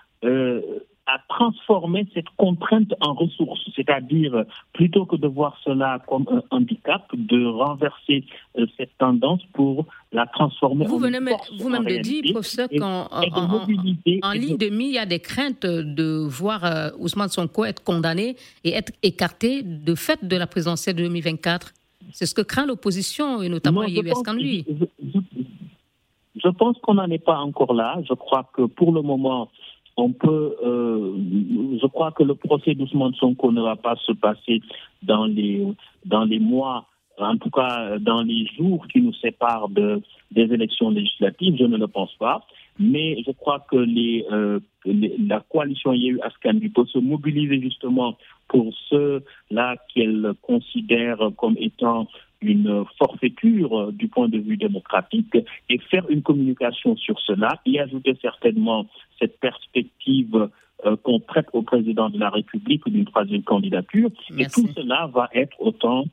à 1.07 1.19
transformer 1.29 2.05
cette 2.13 2.29
contrainte 2.35 2.93
en 2.99 3.13
ressource, 3.13 3.61
c'est-à-dire 3.75 4.43
plutôt 4.73 5.05
que 5.05 5.15
de 5.15 5.27
voir 5.27 5.57
cela 5.63 5.99
comme 6.07 6.25
un 6.29 6.43
handicap, 6.51 7.07
de 7.13 7.45
renverser 7.45 8.25
euh, 8.57 8.65
cette 8.75 8.95
tendance 8.97 9.41
pour 9.53 9.85
la 10.11 10.25
transformer 10.27 10.85
vous 10.85 10.95
en 10.95 10.99
venez 10.99 11.19
Vous-même 11.57 11.85
de 11.85 11.97
dire, 12.01 12.23
professeur, 12.31 12.67
qu'en 12.77 13.07
en, 13.11 14.31
ligne 14.33 14.57
de 14.57 14.69
mire, 14.69 14.87
il 14.87 14.95
y 14.95 14.97
a 14.97 15.05
des 15.05 15.19
craintes 15.19 15.65
de 15.65 16.25
voir 16.27 16.65
euh, 16.65 16.89
Ousmane 16.99 17.29
Sonko 17.29 17.63
être 17.65 17.83
condamné 17.83 18.35
et 18.63 18.71
être 18.73 18.91
écarté 19.01 19.63
de 19.63 19.95
fait 19.95 20.25
de 20.25 20.35
la 20.35 20.47
présidentielle 20.47 20.95
de 20.95 21.03
2024. 21.03 21.73
C'est 22.11 22.25
ce 22.25 22.33
que 22.35 22.41
craint 22.41 22.65
l'opposition, 22.65 23.41
et 23.41 23.49
notamment 23.49 23.83
Yves 23.83 24.11
lui. 24.33 24.65
je 26.35 26.49
pense 26.49 26.77
qu'on 26.79 26.95
n'en 26.95 27.09
est 27.09 27.23
pas 27.23 27.37
encore 27.39 27.73
là. 27.73 27.97
Je 28.07 28.13
crois 28.13 28.49
que 28.53 28.63
pour 28.63 28.91
le 28.91 29.01
moment, 29.01 29.49
on 29.97 30.11
peut, 30.11 30.55
euh, 30.63 31.13
je 31.81 31.87
crois 31.87 32.11
que 32.11 32.23
le 32.23 32.35
procès 32.35 32.75
d'Ousmane 32.75 33.15
Sonko 33.15 33.51
ne 33.51 33.61
va 33.61 33.75
pas 33.75 33.95
se 33.95 34.11
passer 34.11 34.61
dans 35.01 35.25
les, 35.25 35.65
dans 36.05 36.23
les 36.23 36.39
mois, 36.39 36.85
en 37.17 37.35
tout 37.37 37.49
cas 37.49 37.97
dans 37.99 38.21
les 38.21 38.45
jours 38.57 38.85
qui 38.87 39.01
nous 39.01 39.13
séparent 39.13 39.69
de, 39.69 40.01
des 40.31 40.53
élections 40.53 40.91
législatives, 40.91 41.55
je 41.57 41.65
ne 41.65 41.77
le 41.77 41.87
pense 41.87 42.13
pas. 42.15 42.45
Mais 42.79 43.23
je 43.25 43.31
crois 43.31 43.65
que 43.71 43.75
les, 43.75 44.23
euh, 44.31 44.59
la 44.85 45.39
coalition 45.39 45.93
Yehu 45.93 46.19
Askanbi 46.21 46.69
peut 46.69 46.85
se 46.85 46.99
mobiliser 46.99 47.59
justement 47.59 48.15
pour 48.47 48.71
ceux-là 48.89 49.77
qu'elle 49.93 50.33
considère 50.43 51.17
comme 51.37 51.55
étant 51.59 52.07
une 52.41 52.83
forfaiture 52.97 53.91
du 53.91 54.07
point 54.07 54.29
de 54.29 54.37
vue 54.37 54.57
démocratique 54.57 55.37
et 55.69 55.77
faire 55.89 56.09
une 56.09 56.21
communication 56.21 56.95
sur 56.95 57.19
cela 57.19 57.59
y 57.65 57.79
ajouter 57.79 58.17
certainement 58.21 58.85
cette 59.19 59.39
perspective 59.39 60.49
euh, 60.85 60.95
qu'on 60.97 61.19
prête 61.19 61.47
au 61.53 61.63
président 61.63 62.09
de 62.09 62.19
la 62.19 62.29
République 62.29 62.87
d'une 62.87 63.05
troisième 63.05 63.41
candidature. 63.41 64.11
Et 64.37 64.45
tout 64.45 64.67
cela 64.75 65.09
va 65.13 65.27
être 65.33 65.57
euh, 65.59 65.69
autant 65.69 66.05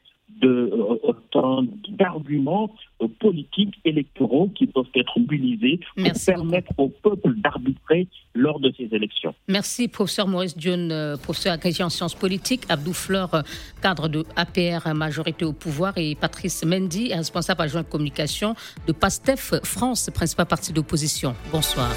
d'arguments 1.88 2.74
euh, 3.02 3.08
politiques 3.20 3.74
électoraux 3.84 4.50
qui 4.54 4.66
peuvent 4.66 4.84
être 4.94 5.18
mobilisés 5.18 5.80
pour 5.96 6.12
permettre 6.26 6.72
au 6.78 6.88
peuple 6.88 7.34
d'arbitrer 7.36 8.08
lors 8.34 8.60
de 8.60 8.72
ces 8.76 8.88
élections. 8.92 9.34
Merci, 9.48 9.88
professeur 9.88 10.28
Maurice 10.28 10.56
Dion, 10.56 10.90
euh, 10.90 11.16
professeur 11.16 11.52
agrégé 11.54 11.82
en 11.82 11.90
sciences 11.90 12.14
politiques, 12.14 12.62
Abdou 12.68 12.92
Fleur, 12.92 13.42
cadre 13.82 14.08
de 14.08 14.24
APR 14.36 14.92
Majorité 14.94 15.44
au 15.44 15.52
pouvoir, 15.52 15.96
et 15.96 16.14
Patrice 16.14 16.64
Mendy, 16.64 17.12
responsable 17.14 17.62
adjoint 17.62 17.82
de 17.82 17.88
communication 17.88 18.54
de 18.86 18.92
PASTEF 18.92 19.54
France, 19.62 20.10
principal 20.12 20.46
parti 20.46 20.72
d'opposition. 20.72 21.34
Bonsoir. 21.52 21.90